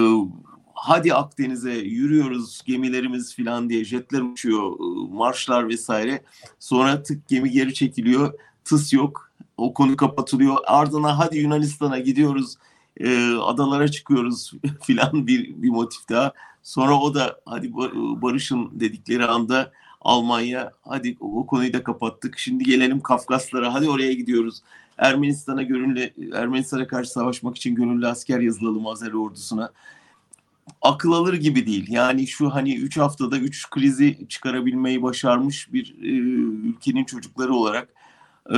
hadi 0.73 1.13
Akdeniz'e 1.13 1.71
yürüyoruz 1.73 2.61
gemilerimiz 2.65 3.35
falan 3.35 3.69
diye 3.69 3.85
jetler 3.85 4.21
uçuyor, 4.21 4.71
e, 4.71 5.15
marşlar 5.15 5.69
vesaire. 5.69 6.23
Sonra 6.59 7.03
tık 7.03 7.27
gemi 7.27 7.51
geri 7.51 7.73
çekiliyor, 7.73 8.33
tıs 8.63 8.93
yok. 8.93 9.31
O 9.57 9.73
konu 9.73 9.95
kapatılıyor. 9.95 10.57
Ardına 10.65 11.19
hadi 11.19 11.37
Yunanistan'a 11.37 11.99
gidiyoruz, 11.99 12.55
e, 12.99 13.35
adalara 13.35 13.87
çıkıyoruz 13.87 14.51
filan 14.83 15.27
bir, 15.27 15.61
bir 15.61 15.69
motif 15.69 16.09
daha. 16.09 16.33
Sonra 16.63 16.99
o 16.99 17.13
da 17.13 17.39
hadi 17.45 17.73
barışın 18.21 18.69
dedikleri 18.79 19.25
anda 19.25 19.71
Almanya 20.01 20.71
hadi 20.81 21.17
o 21.19 21.45
konuyu 21.47 21.73
da 21.73 21.83
kapattık. 21.83 22.37
Şimdi 22.37 22.63
gelelim 22.63 22.99
Kafkaslara. 22.99 23.73
Hadi 23.73 23.89
oraya 23.89 24.13
gidiyoruz. 24.13 24.61
Ermenistan'a 24.97 25.63
gönüllü 25.63 26.09
Ermenistan'a 26.33 26.87
karşı 26.87 27.11
savaşmak 27.11 27.57
için 27.57 27.75
gönüllü 27.75 28.07
asker 28.07 28.39
yazılalım 28.39 28.87
Azeri 28.87 29.17
ordusuna. 29.17 29.71
Akıl 30.81 31.11
alır 31.11 31.33
gibi 31.33 31.65
değil. 31.65 31.85
Yani 31.89 32.27
şu 32.27 32.49
hani 32.49 32.75
3 32.75 32.97
haftada 32.97 33.37
3 33.37 33.69
krizi 33.69 34.27
çıkarabilmeyi 34.29 35.03
başarmış 35.03 35.73
bir 35.73 35.95
e, 36.01 36.07
ülkenin 36.69 37.05
çocukları 37.05 37.53
olarak 37.53 37.89
e, 38.49 38.57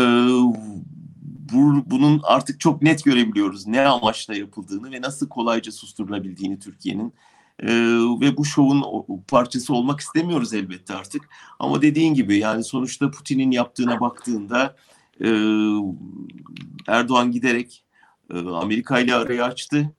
bu, 1.54 1.84
bunun 1.86 2.22
artık 2.24 2.60
çok 2.60 2.82
net 2.82 3.04
görebiliyoruz 3.04 3.68
ne 3.68 3.82
amaçla 3.82 4.36
yapıldığını 4.36 4.92
ve 4.92 5.02
nasıl 5.02 5.30
kolayca 5.30 5.72
susturulabildiğini 5.72 6.60
Türkiye'nin. 6.60 7.14
Ee, 7.60 7.68
ve 8.22 8.38
bu 8.38 8.46
şovun 8.46 9.06
parçası 9.28 9.74
olmak 9.74 10.00
istemiyoruz 10.00 10.54
elbette 10.54 10.96
artık. 10.96 11.30
Ama 11.60 11.82
dediğin 11.82 12.14
gibi 12.14 12.38
yani 12.38 12.64
sonuçta 12.64 13.12
Putin'in 13.12 13.52
yaptığına 13.52 14.00
baktığında 14.00 14.76
e, 15.24 15.30
Erdoğan 16.88 17.32
giderek 17.32 17.84
e, 18.34 18.40
Amerika 18.40 19.00
ile 19.00 19.16
arayı 19.16 19.44
açtı. 19.44 19.94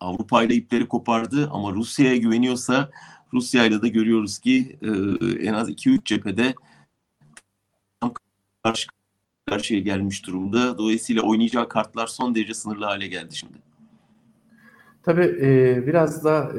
Avrupa 0.00 0.42
ile 0.42 0.54
ipleri 0.54 0.88
kopardı 0.88 1.50
ama 1.52 1.72
Rusya'ya 1.72 2.16
güveniyorsa 2.16 2.90
Rusya 3.32 3.64
ile 3.64 3.82
de 3.82 3.88
görüyoruz 3.88 4.38
ki 4.38 4.78
e, 4.82 4.88
en 5.46 5.54
az 5.54 5.70
2-3 5.70 6.04
cephede 6.04 6.54
karşı 8.62 8.86
karşıya 9.46 9.80
gelmiş 9.80 10.26
durumda. 10.26 10.78
Dolayısıyla 10.78 11.22
oynayacağı 11.22 11.68
kartlar 11.68 12.06
son 12.06 12.34
derece 12.34 12.54
sınırlı 12.54 12.84
hale 12.84 13.06
geldi 13.06 13.36
şimdi. 13.36 13.58
Tabii 15.02 15.38
e, 15.42 15.82
biraz 15.86 16.24
da 16.24 16.52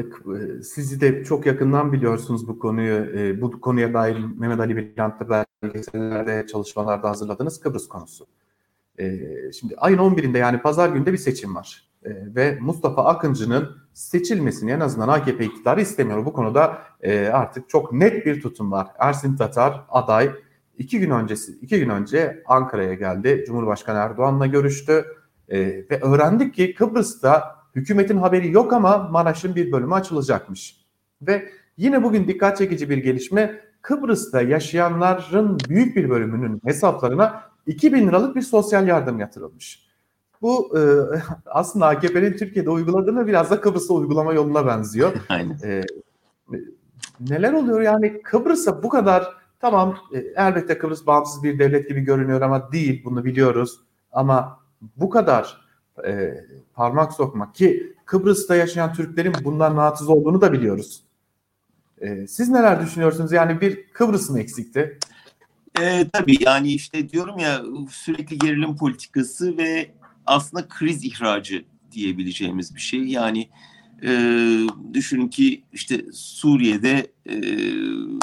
e, 0.60 0.64
sizi 0.64 1.02
de 1.02 1.24
çok 1.24 1.46
yakından 1.46 1.94
biliyorsunuz 1.94 2.48
bu 2.48 2.60
konuyu. 2.60 3.20
E, 3.20 3.42
bu 3.42 3.62
konuya 3.62 3.94
dair 3.94 4.18
Mehmet 4.38 4.60
Ali 4.60 4.76
Bilant'ta 4.78 5.48
belgesellerde, 5.64 6.48
çalışmalarda 6.48 7.10
hazırladığınız 7.10 7.60
Kıbrıs 7.60 7.88
konusu. 7.88 8.26
E, 9.00 9.20
şimdi 9.60 9.76
ayın 9.78 9.98
11'inde 9.98 10.38
yani 10.38 10.62
pazar 10.62 10.90
günde 10.90 11.14
bir 11.14 11.18
seçim 11.18 11.56
var. 11.56 11.84
E, 12.04 12.10
ve 12.36 12.58
Mustafa 12.62 13.06
Akıncı'nın 13.06 13.78
seçilmesini 13.94 14.72
en 14.72 14.80
azından 14.80 15.08
AKP 15.08 15.46
iktidarı 15.46 15.82
istemiyor. 15.82 16.26
Bu 16.26 16.34
konuda 16.34 16.78
e, 17.02 17.28
artık 17.28 17.70
çok 17.70 17.94
net 17.94 18.26
bir 18.26 18.42
tutum 18.42 18.72
var. 18.72 18.88
Ersin 19.00 19.36
Tatar 19.36 19.86
aday 19.90 20.32
iki 20.78 21.00
gün 21.00 21.10
öncesi 21.10 21.52
iki 21.62 21.80
gün 21.80 21.90
önce 21.90 22.44
Ankara'ya 22.48 22.94
geldi. 22.94 23.44
Cumhurbaşkanı 23.48 23.98
Erdoğan'la 23.98 24.48
görüştü. 24.48 25.06
E, 25.50 25.60
ve 25.60 26.02
öğrendik 26.02 26.54
ki 26.54 26.74
Kıbrıs'ta 26.74 27.56
Hükümetin 27.76 28.18
haberi 28.18 28.52
yok 28.52 28.74
ama 28.74 28.98
Maraş'ın 28.98 29.56
bir 29.56 29.72
bölümü 29.72 29.94
açılacakmış. 29.94 30.86
Ve 31.22 31.50
yine 31.78 32.04
bugün 32.04 32.28
dikkat 32.28 32.58
çekici 32.58 32.90
bir 32.90 32.98
gelişme 32.98 33.62
Kıbrıs'ta 33.82 34.42
yaşayanların 34.42 35.58
büyük 35.70 35.96
bir 35.96 36.10
bölümünün 36.10 36.62
hesaplarına 36.66 37.44
2000 37.68 38.08
liralık 38.08 38.36
bir 38.36 38.42
sosyal 38.42 38.88
yardım 38.88 39.20
yatırılmış. 39.20 39.86
Bu 40.42 40.78
e, 40.78 40.82
aslında 41.46 41.88
AKP'nin 41.88 42.34
Türkiye'de 42.34 42.70
uyguladığını 42.70 43.28
biraz 43.28 43.52
da 43.52 43.62
Kıbrıs'ta 43.62 43.94
uygulama 43.94 44.34
yoluna 44.34 44.68
benziyor. 44.68 45.12
Aynen. 45.30 45.58
E, 45.64 45.84
neler 47.20 47.54
oluyor 47.54 47.82
yani 47.82 48.22
Kıbrıs'a 48.22 48.84
bu 48.84 48.90
kadar 48.90 49.34
tamam 49.60 49.98
elbette 50.36 50.78
Kıbrıs 50.78 51.06
bağımsız 51.06 51.44
bir 51.44 51.60
devlet 51.60 51.90
gibi 51.90 52.02
görünüyor 52.02 52.42
ama 52.42 52.72
değil 52.72 53.02
bunu 53.06 53.26
biliyoruz. 53.26 53.80
Ama 54.12 54.60
bu 54.98 55.10
kadar 55.10 55.62
e, 56.08 56.34
parmak 56.74 57.14
sokmak 57.14 57.56
ki 57.56 57.96
Kıbrıs'ta 58.06 58.56
yaşayan 58.56 58.94
Türklerin 58.94 59.34
bundan 59.44 59.78
rahatsız 59.78 60.10
olduğunu 60.10 60.42
da 60.42 60.54
biliyoruz. 60.54 61.04
E, 62.02 62.28
siz 62.28 62.50
neler 62.50 62.82
düşünüyorsunuz? 62.82 63.32
Yani 63.32 63.62
bir 63.62 63.88
Kıbrıs 63.88 64.30
mı 64.30 64.40
eksikti? 64.40 65.00
E, 65.82 66.10
tabii 66.14 66.44
yani 66.44 66.74
işte 66.74 67.10
diyorum 67.10 67.40
ya 67.40 67.62
sürekli 67.90 68.38
gerilim 68.38 68.76
politikası 68.76 69.58
ve 69.58 69.92
aslında 70.26 70.68
kriz 70.68 71.06
ihracı 71.06 71.66
diyebileceğimiz 71.92 72.76
bir 72.76 72.80
şey. 72.80 73.04
Yani 73.04 73.50
e, 74.04 74.10
düşünün 74.94 75.28
ki 75.28 75.64
işte 75.74 76.06
Suriye'de 76.14 77.12
e, 77.30 77.36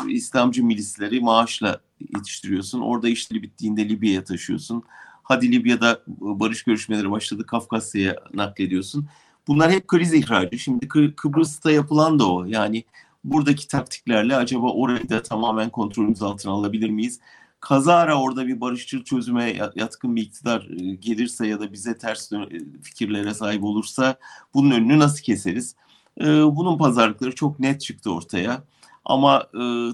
İslamcı 0.09 0.65
milisleri 0.65 1.21
maaşla 1.21 1.81
yetiştiriyorsun. 2.17 2.81
Orada 2.81 3.09
işleri 3.09 3.43
bittiğinde 3.43 3.89
Libya'ya 3.89 4.25
taşıyorsun. 4.25 4.83
Hadi 5.23 5.53
Libya'da 5.53 6.03
barış 6.21 6.63
görüşmeleri 6.63 7.11
başladı. 7.11 7.47
Kafkasya'ya 7.47 8.17
naklediyorsun. 8.35 9.09
Bunlar 9.49 9.71
hep 9.71 9.89
kriz 9.89 10.15
ihracı. 10.15 10.59
Şimdi 10.59 10.89
Kıbrıs'ta 11.17 11.71
yapılan 11.71 12.19
da 12.19 12.33
o. 12.33 12.45
Yani 12.45 12.85
buradaki 13.25 13.69
taktiklerle 13.69 14.37
acaba 14.37 14.73
orayı 14.73 15.09
da 15.09 15.23
tamamen 15.23 15.71
kontrolümüz 15.71 16.23
altına 16.23 16.53
alabilir 16.53 16.91
miyiz? 16.91 17.21
Kazara 17.62 18.20
orada 18.20 18.46
bir 18.46 18.61
barışçıl 18.61 19.05
çözüme 19.05 19.70
yatkın 19.75 20.16
bir 20.16 20.22
iktidar 20.22 20.68
e, 20.70 20.94
gelirse 20.94 21.46
ya 21.46 21.61
da 21.61 21.72
bize 21.72 21.98
ters 21.98 22.33
e, 22.33 22.38
fikirlere 22.83 23.35
sahip 23.35 23.64
olursa 23.64 24.16
bunun 24.55 24.70
önünü 24.70 24.98
nasıl 24.98 25.22
keseriz? 25.22 25.77
E, 26.20 26.25
bunun 26.57 26.79
pazarlıkları 26.79 27.35
çok 27.35 27.61
net 27.61 27.81
çıktı 27.81 28.12
ortaya. 28.14 28.64
Ama 29.05 29.46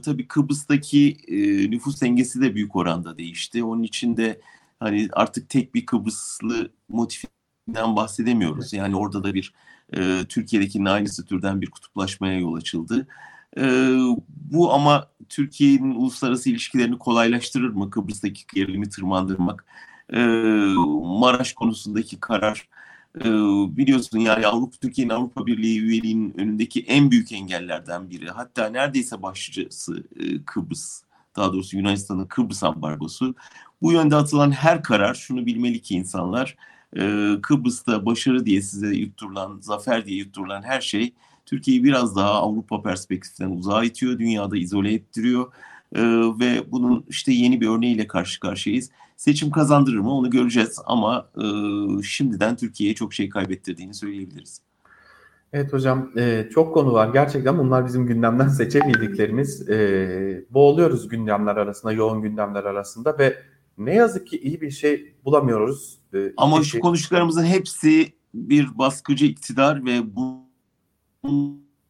tabii 0.05 0.29
Kıbrıs'taki 0.29 1.17
nüfus 1.71 2.03
dengesi 2.03 2.41
de 2.41 2.55
büyük 2.55 2.77
oranda 2.77 3.19
değişti. 3.19 3.65
Onun 3.65 3.83
için 3.83 4.17
de 4.17 4.41
hani 4.81 5.09
artık 5.13 5.49
tek 5.49 5.75
bir 5.75 5.87
Kıbrıslı 5.87 6.71
motifinden 6.89 7.97
bahsedemiyoruz. 7.97 8.73
Yani 8.73 8.97
orada 8.97 9.25
da 9.25 9.35
bir 9.35 9.55
e, 9.97 10.25
Türkiye'dekinin 10.29 10.85
aynısı 10.85 11.25
türden 11.27 11.61
bir 11.61 11.71
kutuplaşmaya 11.71 12.39
yol 12.39 12.55
açıldı. 12.55 13.07
E, 13.57 13.63
bu 14.29 14.73
ama 14.73 15.09
Türkiye'nin 15.29 15.95
uluslararası 15.95 16.51
ilişkilerini 16.51 16.99
kolaylaştırır 16.99 17.71
mı? 17.71 17.91
Kıbrıs'taki 17.91 18.43
gerilimi 18.55 18.89
tırmandırmak. 18.89 19.65
E, 20.13 20.19
Maraş 21.21 21.53
konusundaki 21.53 22.21
karar 22.21 22.69
e, 23.17 23.25
biliyorsun 23.77 24.19
yani 24.19 24.47
Avrupa 24.47 24.77
Türkiye'nin 24.77 25.13
Avrupa 25.13 25.47
Birliği 25.47 25.81
üyeliğinin 25.81 26.39
önündeki 26.39 26.81
en 26.81 27.11
büyük 27.11 27.33
engellerden 27.33 28.11
biri. 28.11 28.31
Hatta 28.31 28.69
neredeyse 28.69 29.23
başlıcası 29.23 30.05
e, 30.17 30.45
Kıbrıs 30.45 31.03
daha 31.37 31.53
doğrusu 31.53 31.77
Yunanistan'ın 31.77 32.27
Kıbrıs 32.27 32.63
ambargosu. 32.63 33.35
Bu 33.83 33.93
yönde 33.93 34.17
atılan 34.17 34.51
her 34.51 34.83
karar 34.83 35.15
şunu 35.15 35.47
bilmeli 35.47 35.83
ki 35.83 35.95
insanlar 35.95 36.57
e, 36.97 37.33
Kıbrıs'ta 37.43 38.07
başarı 38.07 38.47
diye 38.47 38.63
size 38.63 38.89
yutturulan, 38.89 39.59
zafer 39.61 40.07
diye 40.07 40.19
yutturulan 40.19 40.63
her 40.63 40.81
şey 40.81 41.15
Türkiye'yi 41.49 41.85
biraz 41.85 42.17
daha 42.17 42.31
Avrupa 42.31 42.83
perspektifinden 42.83 43.51
uzağa 43.51 43.85
itiyor, 43.85 44.19
dünyada 44.19 44.57
izole 44.57 44.93
ettiriyor 44.93 45.53
e, 45.95 46.03
ve 46.41 46.73
bunun 46.73 47.05
işte 47.09 47.33
yeni 47.33 47.61
bir 47.61 47.69
örneğiyle 47.69 48.07
karşı 48.07 48.41
karşıyayız. 48.41 48.91
Seçim 49.17 49.51
kazandırır 49.51 49.99
mı 49.99 50.13
onu 50.15 50.31
göreceğiz 50.31 50.79
ama 50.87 51.29
e, 51.37 51.45
şimdiden 52.03 52.57
Türkiye'ye 52.57 52.95
çok 52.95 53.15
şey 53.15 53.29
kaybettirdiğini 53.29 53.95
söyleyebiliriz. 53.95 54.61
Evet 55.53 55.73
hocam 55.73 56.11
e, 56.17 56.49
çok 56.55 56.75
konu 56.75 56.93
var 56.93 57.13
gerçekten 57.13 57.59
bunlar 57.59 57.87
bizim 57.87 58.07
gündemden 58.07 58.49
seçemediklerimiz 58.49 59.69
e, 59.69 60.45
boğuluyoruz 60.51 61.09
gündemler 61.09 61.57
arasında 61.57 61.93
yoğun 61.93 62.23
gündemler 62.23 62.65
arasında 62.65 63.19
ve 63.19 63.37
ne 63.79 63.95
yazık 63.95 64.27
ki 64.27 64.41
iyi 64.41 64.61
bir 64.61 64.71
şey 64.71 65.15
bulamıyoruz. 65.25 65.99
E, 66.15 66.33
Ama 66.37 66.59
şu 66.59 66.65
şey... 66.65 66.81
konuştuklarımızın 66.81 67.45
hepsi 67.45 68.13
bir 68.35 68.79
baskıcı 68.79 69.27
iktidar 69.27 69.85
ve 69.85 70.17
bununla 70.17 70.48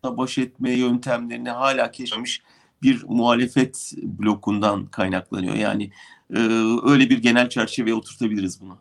baş 0.04 0.38
etme 0.38 0.70
yöntemlerini 0.70 1.50
hala 1.50 1.90
keşfemiş 1.90 2.42
bir 2.82 3.04
muhalefet 3.08 3.92
blokundan 4.02 4.86
kaynaklanıyor. 4.86 5.54
Yani 5.54 5.90
e, 6.34 6.38
öyle 6.90 7.10
bir 7.10 7.22
genel 7.22 7.48
çerçeveye 7.48 7.94
oturtabiliriz 7.94 8.60
bunu. 8.60 8.78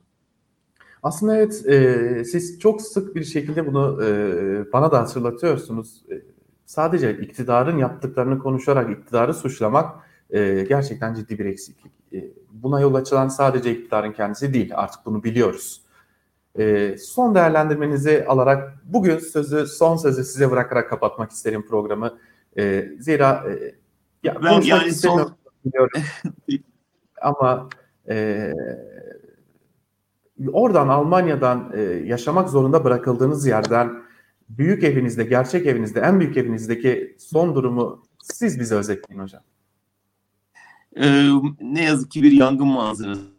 Aslında 1.03 1.35
evet 1.35 1.65
e, 1.65 2.23
siz 2.25 2.59
çok 2.59 2.81
sık 2.81 3.15
bir 3.15 3.23
şekilde 3.23 3.67
bunu 3.67 4.03
e, 4.03 4.73
bana 4.73 4.91
da 4.91 4.99
hatırlatıyorsunuz. 4.99 6.03
E, 6.11 6.15
sadece 6.65 7.17
iktidarın 7.17 7.77
yaptıklarını 7.77 8.39
konuşarak 8.39 8.99
iktidarı 8.99 9.33
suçlamak 9.33 9.95
e, 10.29 10.65
gerçekten 10.69 11.13
ciddi 11.13 11.39
bir 11.39 11.45
eksiklik. 11.45 11.91
E, 12.13 12.31
buna 12.51 12.79
yol 12.79 12.93
açılan 12.93 13.27
sadece 13.27 13.71
iktidarın 13.71 14.11
kendisi 14.11 14.53
değil 14.53 14.71
artık 14.75 15.05
bunu 15.05 15.23
biliyoruz. 15.23 15.81
E, 16.57 16.95
son 16.97 17.35
değerlendirmenizi 17.35 18.25
alarak 18.27 18.73
bugün 18.83 19.19
sözü 19.19 19.67
son 19.67 19.97
sözü 19.97 20.23
size 20.23 20.51
bırakarak 20.51 20.89
kapatmak 20.89 21.31
isterim 21.31 21.67
programı. 21.67 22.17
E, 22.57 22.89
zira 22.99 23.43
e, 23.49 23.75
ya, 24.23 24.35
ben 24.43 24.61
yani 24.61 24.91
son... 24.91 25.37
biliyorum. 25.65 26.01
Ama 27.21 27.69
e, 28.09 28.53
oradan 30.47 30.87
Almanya'dan 30.87 31.71
e, 31.75 31.81
yaşamak 31.81 32.49
zorunda 32.49 32.83
bırakıldığınız 32.83 33.47
yerden 33.47 34.03
büyük 34.49 34.83
evinizde, 34.83 35.23
gerçek 35.23 35.65
evinizde, 35.65 35.99
en 35.99 36.19
büyük 36.19 36.37
evinizdeki 36.37 37.15
son 37.19 37.55
durumu 37.55 38.03
siz 38.23 38.59
bize 38.59 38.75
özetleyin 38.75 39.21
hocam. 39.21 39.41
Ee, 40.95 41.29
ne 41.61 41.83
yazık 41.83 42.11
ki 42.11 42.23
bir 42.23 42.31
yangın 42.31 42.67
manzarası 42.67 43.36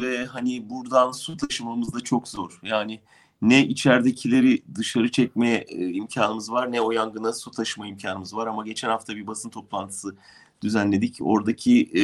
ve 0.00 0.26
hani 0.26 0.70
buradan 0.70 1.12
su 1.12 1.36
taşımamız 1.36 1.94
da 1.94 2.00
çok 2.00 2.28
zor. 2.28 2.58
Yani 2.62 3.00
ne 3.42 3.66
içeridekileri 3.66 4.62
dışarı 4.74 5.10
çekme 5.10 5.50
e, 5.68 5.88
imkanımız 5.88 6.52
var 6.52 6.72
ne 6.72 6.80
o 6.80 6.90
yangına 6.92 7.32
su 7.32 7.50
taşıma 7.50 7.86
imkanımız 7.86 8.36
var 8.36 8.46
ama 8.46 8.64
geçen 8.64 8.88
hafta 8.88 9.16
bir 9.16 9.26
basın 9.26 9.50
toplantısı 9.50 10.16
düzenledik. 10.62 11.18
Oradaki 11.20 11.82
e, 11.82 12.02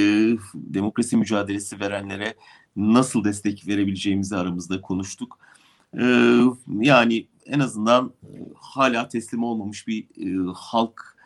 demokrasi 0.55 1.17
mücadelesi 1.17 1.81
verenlere 1.81 2.35
nasıl 2.77 3.25
destek 3.25 3.69
verebileceğimizi 3.69 4.37
aramızda 4.37 4.81
konuştuk. 4.81 5.39
E, 6.01 6.37
yani 6.81 7.27
en 7.47 7.61
azından 7.61 8.13
e, 8.23 8.29
hala 8.55 9.09
teslim 9.09 9.45
olmamış 9.45 9.89
bir 9.89 10.03
e, 10.03 10.53
halk 10.55 11.17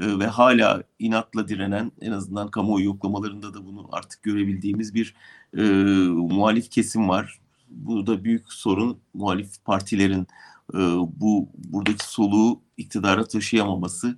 e, 0.00 0.18
ve 0.18 0.26
hala 0.26 0.82
inatla 0.98 1.48
direnen 1.48 1.92
en 2.00 2.12
azından 2.12 2.48
kamuoyu 2.48 2.84
yoklamalarında 2.84 3.54
da 3.54 3.66
bunu 3.66 3.88
artık 3.92 4.22
görebildiğimiz 4.22 4.94
bir 4.94 5.14
e, 5.56 5.62
muhalif 6.10 6.70
kesim 6.70 7.08
var. 7.08 7.40
Bu 7.68 8.06
da 8.06 8.24
büyük 8.24 8.52
sorun 8.52 8.98
muhalif 9.14 9.64
partilerin 9.64 10.26
e, 10.74 10.78
bu 11.20 11.48
buradaki 11.54 12.10
soluğu 12.12 12.60
iktidara 12.76 13.24
taşıyamaması. 13.24 14.16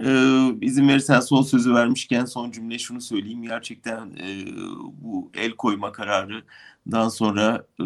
Ee, 0.00 0.54
izin 0.60 0.88
verirsen 0.88 1.20
son 1.20 1.42
sözü 1.42 1.74
vermişken 1.74 2.24
son 2.24 2.50
cümle 2.50 2.78
şunu 2.78 3.00
söyleyeyim. 3.00 3.42
Gerçekten 3.42 4.06
e, 4.06 4.46
bu 5.02 5.30
el 5.34 5.52
koyma 5.52 5.92
kararından 5.92 7.08
sonra 7.08 7.66
e, 7.80 7.84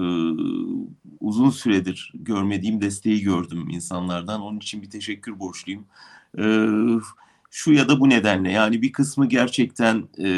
uzun 1.20 1.50
süredir 1.50 2.12
görmediğim 2.14 2.80
desteği 2.80 3.22
gördüm 3.22 3.68
insanlardan. 3.70 4.40
Onun 4.40 4.58
için 4.58 4.82
bir 4.82 4.90
teşekkür 4.90 5.38
borçluyum. 5.38 5.86
E, 6.38 6.44
şu 7.50 7.72
ya 7.72 7.88
da 7.88 8.00
bu 8.00 8.08
nedenle 8.08 8.52
yani 8.52 8.82
bir 8.82 8.92
kısmı 8.92 9.26
gerçekten 9.26 10.08
e, 10.18 10.28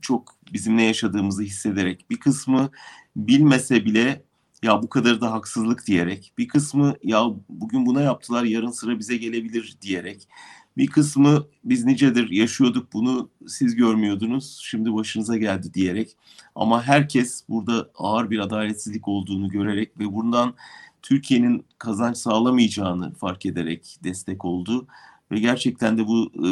çok 0.00 0.36
bizim 0.52 0.76
ne 0.76 0.84
yaşadığımızı 0.84 1.42
hissederek 1.42 2.10
bir 2.10 2.20
kısmı 2.20 2.70
bilmese 3.16 3.84
bile 3.84 4.22
ya 4.62 4.82
bu 4.82 4.88
kadar 4.88 5.20
da 5.20 5.32
haksızlık 5.32 5.86
diyerek, 5.86 6.32
bir 6.38 6.48
kısmı 6.48 6.94
ya 7.02 7.24
bugün 7.48 7.86
buna 7.86 8.02
yaptılar 8.02 8.44
yarın 8.44 8.70
sıra 8.70 8.98
bize 8.98 9.16
gelebilir 9.16 9.76
diyerek, 9.82 10.28
bir 10.76 10.86
kısmı 10.86 11.46
biz 11.64 11.84
nicedir 11.84 12.30
yaşıyorduk 12.30 12.92
bunu 12.92 13.30
siz 13.46 13.76
görmüyordunuz 13.76 14.60
şimdi 14.64 14.94
başınıza 14.94 15.36
geldi 15.36 15.74
diyerek. 15.74 16.16
Ama 16.54 16.82
herkes 16.82 17.44
burada 17.48 17.90
ağır 17.94 18.30
bir 18.30 18.38
adaletsizlik 18.38 19.08
olduğunu 19.08 19.48
görerek 19.48 19.98
ve 19.98 20.12
bundan 20.12 20.54
Türkiye'nin 21.02 21.64
kazanç 21.78 22.16
sağlamayacağını 22.16 23.14
fark 23.14 23.46
ederek 23.46 23.98
destek 24.04 24.44
oldu. 24.44 24.86
Ve 25.30 25.38
gerçekten 25.38 25.98
de 25.98 26.06
bu 26.06 26.32
e, 26.34 26.48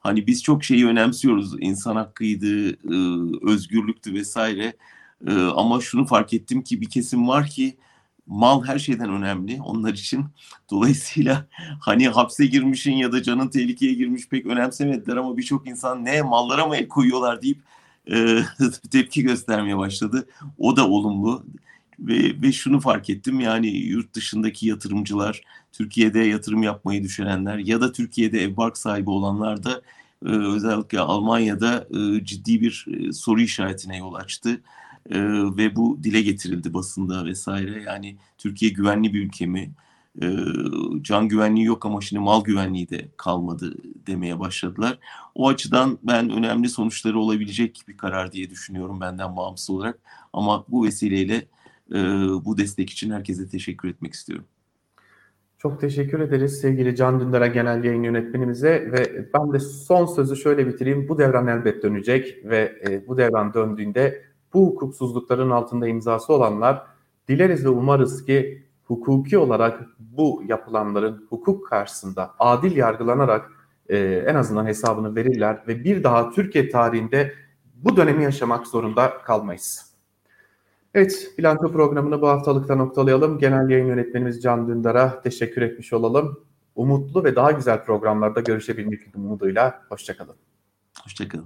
hani 0.00 0.26
biz 0.26 0.42
çok 0.42 0.64
şeyi 0.64 0.86
önemsiyoruz 0.86 1.54
insan 1.60 1.96
hakkıydı, 1.96 2.70
e, 2.70 2.96
özgürlüktü 3.42 4.14
vesaire 4.14 4.72
ama 5.56 5.80
şunu 5.80 6.06
fark 6.06 6.34
ettim 6.34 6.62
ki 6.62 6.80
bir 6.80 6.90
kesim 6.90 7.28
var 7.28 7.46
ki 7.46 7.76
mal 8.30 8.64
her 8.64 8.78
şeyden 8.78 9.10
önemli 9.10 9.60
onlar 9.62 9.92
için. 9.92 10.24
Dolayısıyla 10.70 11.46
hani 11.80 12.08
hapse 12.08 12.46
girmişin 12.46 12.92
ya 12.92 13.12
da 13.12 13.22
canın 13.22 13.48
tehlikeye 13.48 13.94
girmiş 13.94 14.28
pek 14.28 14.46
önemsemediler 14.46 15.16
ama 15.16 15.36
birçok 15.36 15.68
insan 15.68 16.04
ne 16.04 16.22
mallara 16.22 16.66
mı 16.66 16.76
el 16.76 16.88
koyuyorlar 16.88 17.42
deyip 17.42 17.58
e, 18.10 18.42
tepki 18.90 19.22
göstermeye 19.22 19.78
başladı. 19.78 20.28
O 20.58 20.76
da 20.76 20.88
olumlu. 20.88 21.46
Ve, 22.00 22.42
ve 22.42 22.52
şunu 22.52 22.80
fark 22.80 23.10
ettim 23.10 23.40
yani 23.40 23.68
yurt 23.68 24.14
dışındaki 24.14 24.68
yatırımcılar, 24.68 25.42
Türkiye'de 25.72 26.18
yatırım 26.18 26.62
yapmayı 26.62 27.02
düşünenler 27.02 27.58
ya 27.58 27.80
da 27.80 27.92
Türkiye'de 27.92 28.42
ev 28.42 28.56
bark 28.56 28.78
sahibi 28.78 29.10
olanlar 29.10 29.64
da 29.64 29.82
e, 30.26 30.28
özellikle 30.28 31.00
Almanya'da 31.00 31.86
e, 31.90 32.24
ciddi 32.24 32.60
bir 32.60 32.86
e, 32.88 33.12
soru 33.12 33.40
işaretine 33.40 33.96
yol 33.98 34.14
açtı 34.14 34.60
e, 35.10 35.20
ve 35.56 35.76
bu 35.76 35.98
dile 36.02 36.22
getirildi 36.22 36.74
basında 36.74 37.24
vesaire. 37.24 37.82
Yani 37.82 38.16
Türkiye 38.38 38.70
güvenli 38.70 39.14
bir 39.14 39.24
ülke 39.26 39.46
mi? 39.46 39.72
E, 40.22 40.26
can 41.02 41.28
güvenliği 41.28 41.66
yok 41.66 41.86
ama 41.86 42.00
şimdi 42.00 42.22
mal 42.22 42.44
güvenliği 42.44 42.90
de 42.90 43.08
kalmadı 43.16 43.74
demeye 44.06 44.40
başladılar. 44.40 44.98
O 45.34 45.48
açıdan 45.48 45.98
ben 46.02 46.30
önemli 46.30 46.68
sonuçları 46.68 47.18
olabilecek 47.18 47.82
bir 47.88 47.96
karar 47.96 48.32
diye 48.32 48.50
düşünüyorum 48.50 49.00
benden 49.00 49.36
bağımsız 49.36 49.70
olarak. 49.70 49.98
Ama 50.32 50.64
bu 50.68 50.84
vesileyle 50.84 51.48
e, 51.92 51.98
bu 52.44 52.58
destek 52.58 52.90
için 52.90 53.10
herkese 53.10 53.48
teşekkür 53.48 53.88
etmek 53.88 54.14
istiyorum. 54.14 54.46
Çok 55.62 55.80
teşekkür 55.80 56.20
ederiz 56.20 56.60
sevgili 56.60 56.96
Can 56.96 57.20
Dündar'a 57.20 57.46
genel 57.46 57.84
yayın 57.84 58.02
yönetmenimize 58.02 58.92
ve 58.92 59.26
ben 59.34 59.52
de 59.52 59.58
son 59.58 60.06
sözü 60.06 60.36
şöyle 60.36 60.66
bitireyim. 60.66 61.08
Bu 61.08 61.18
devran 61.18 61.46
elbet 61.46 61.82
dönecek 61.82 62.44
ve 62.44 62.72
e, 62.88 63.08
bu 63.08 63.16
devran 63.16 63.54
döndüğünde 63.54 64.22
bu 64.54 64.66
hukuksuzlukların 64.66 65.50
altında 65.50 65.88
imzası 65.88 66.32
olanlar 66.32 66.86
dileriz 67.28 67.64
ve 67.64 67.68
umarız 67.68 68.24
ki 68.24 68.66
hukuki 68.84 69.38
olarak 69.38 69.80
bu 69.98 70.42
yapılanların 70.48 71.26
hukuk 71.28 71.66
karşısında 71.66 72.34
adil 72.38 72.76
yargılanarak 72.76 73.50
e, 73.88 73.98
en 74.26 74.34
azından 74.34 74.66
hesabını 74.66 75.16
verirler 75.16 75.62
ve 75.68 75.84
bir 75.84 76.04
daha 76.04 76.30
Türkiye 76.30 76.68
tarihinde 76.68 77.32
bu 77.74 77.96
dönemi 77.96 78.24
yaşamak 78.24 78.66
zorunda 78.66 79.12
kalmayız. 79.24 79.89
Evet, 80.94 81.32
bilanço 81.38 81.72
programını 81.72 82.22
bu 82.22 82.28
haftalıkta 82.28 82.74
noktalayalım. 82.74 83.38
Genel 83.38 83.70
yayın 83.70 83.86
yönetmenimiz 83.86 84.42
Can 84.42 84.68
Dündar'a 84.68 85.22
teşekkür 85.22 85.62
etmiş 85.62 85.92
olalım. 85.92 86.44
Umutlu 86.74 87.24
ve 87.24 87.36
daha 87.36 87.50
güzel 87.50 87.84
programlarda 87.84 88.40
görüşebilmek 88.40 89.00
umuduyla. 89.16 89.82
Hoşçakalın. 89.88 90.36
Hoşçakalın. 91.04 91.38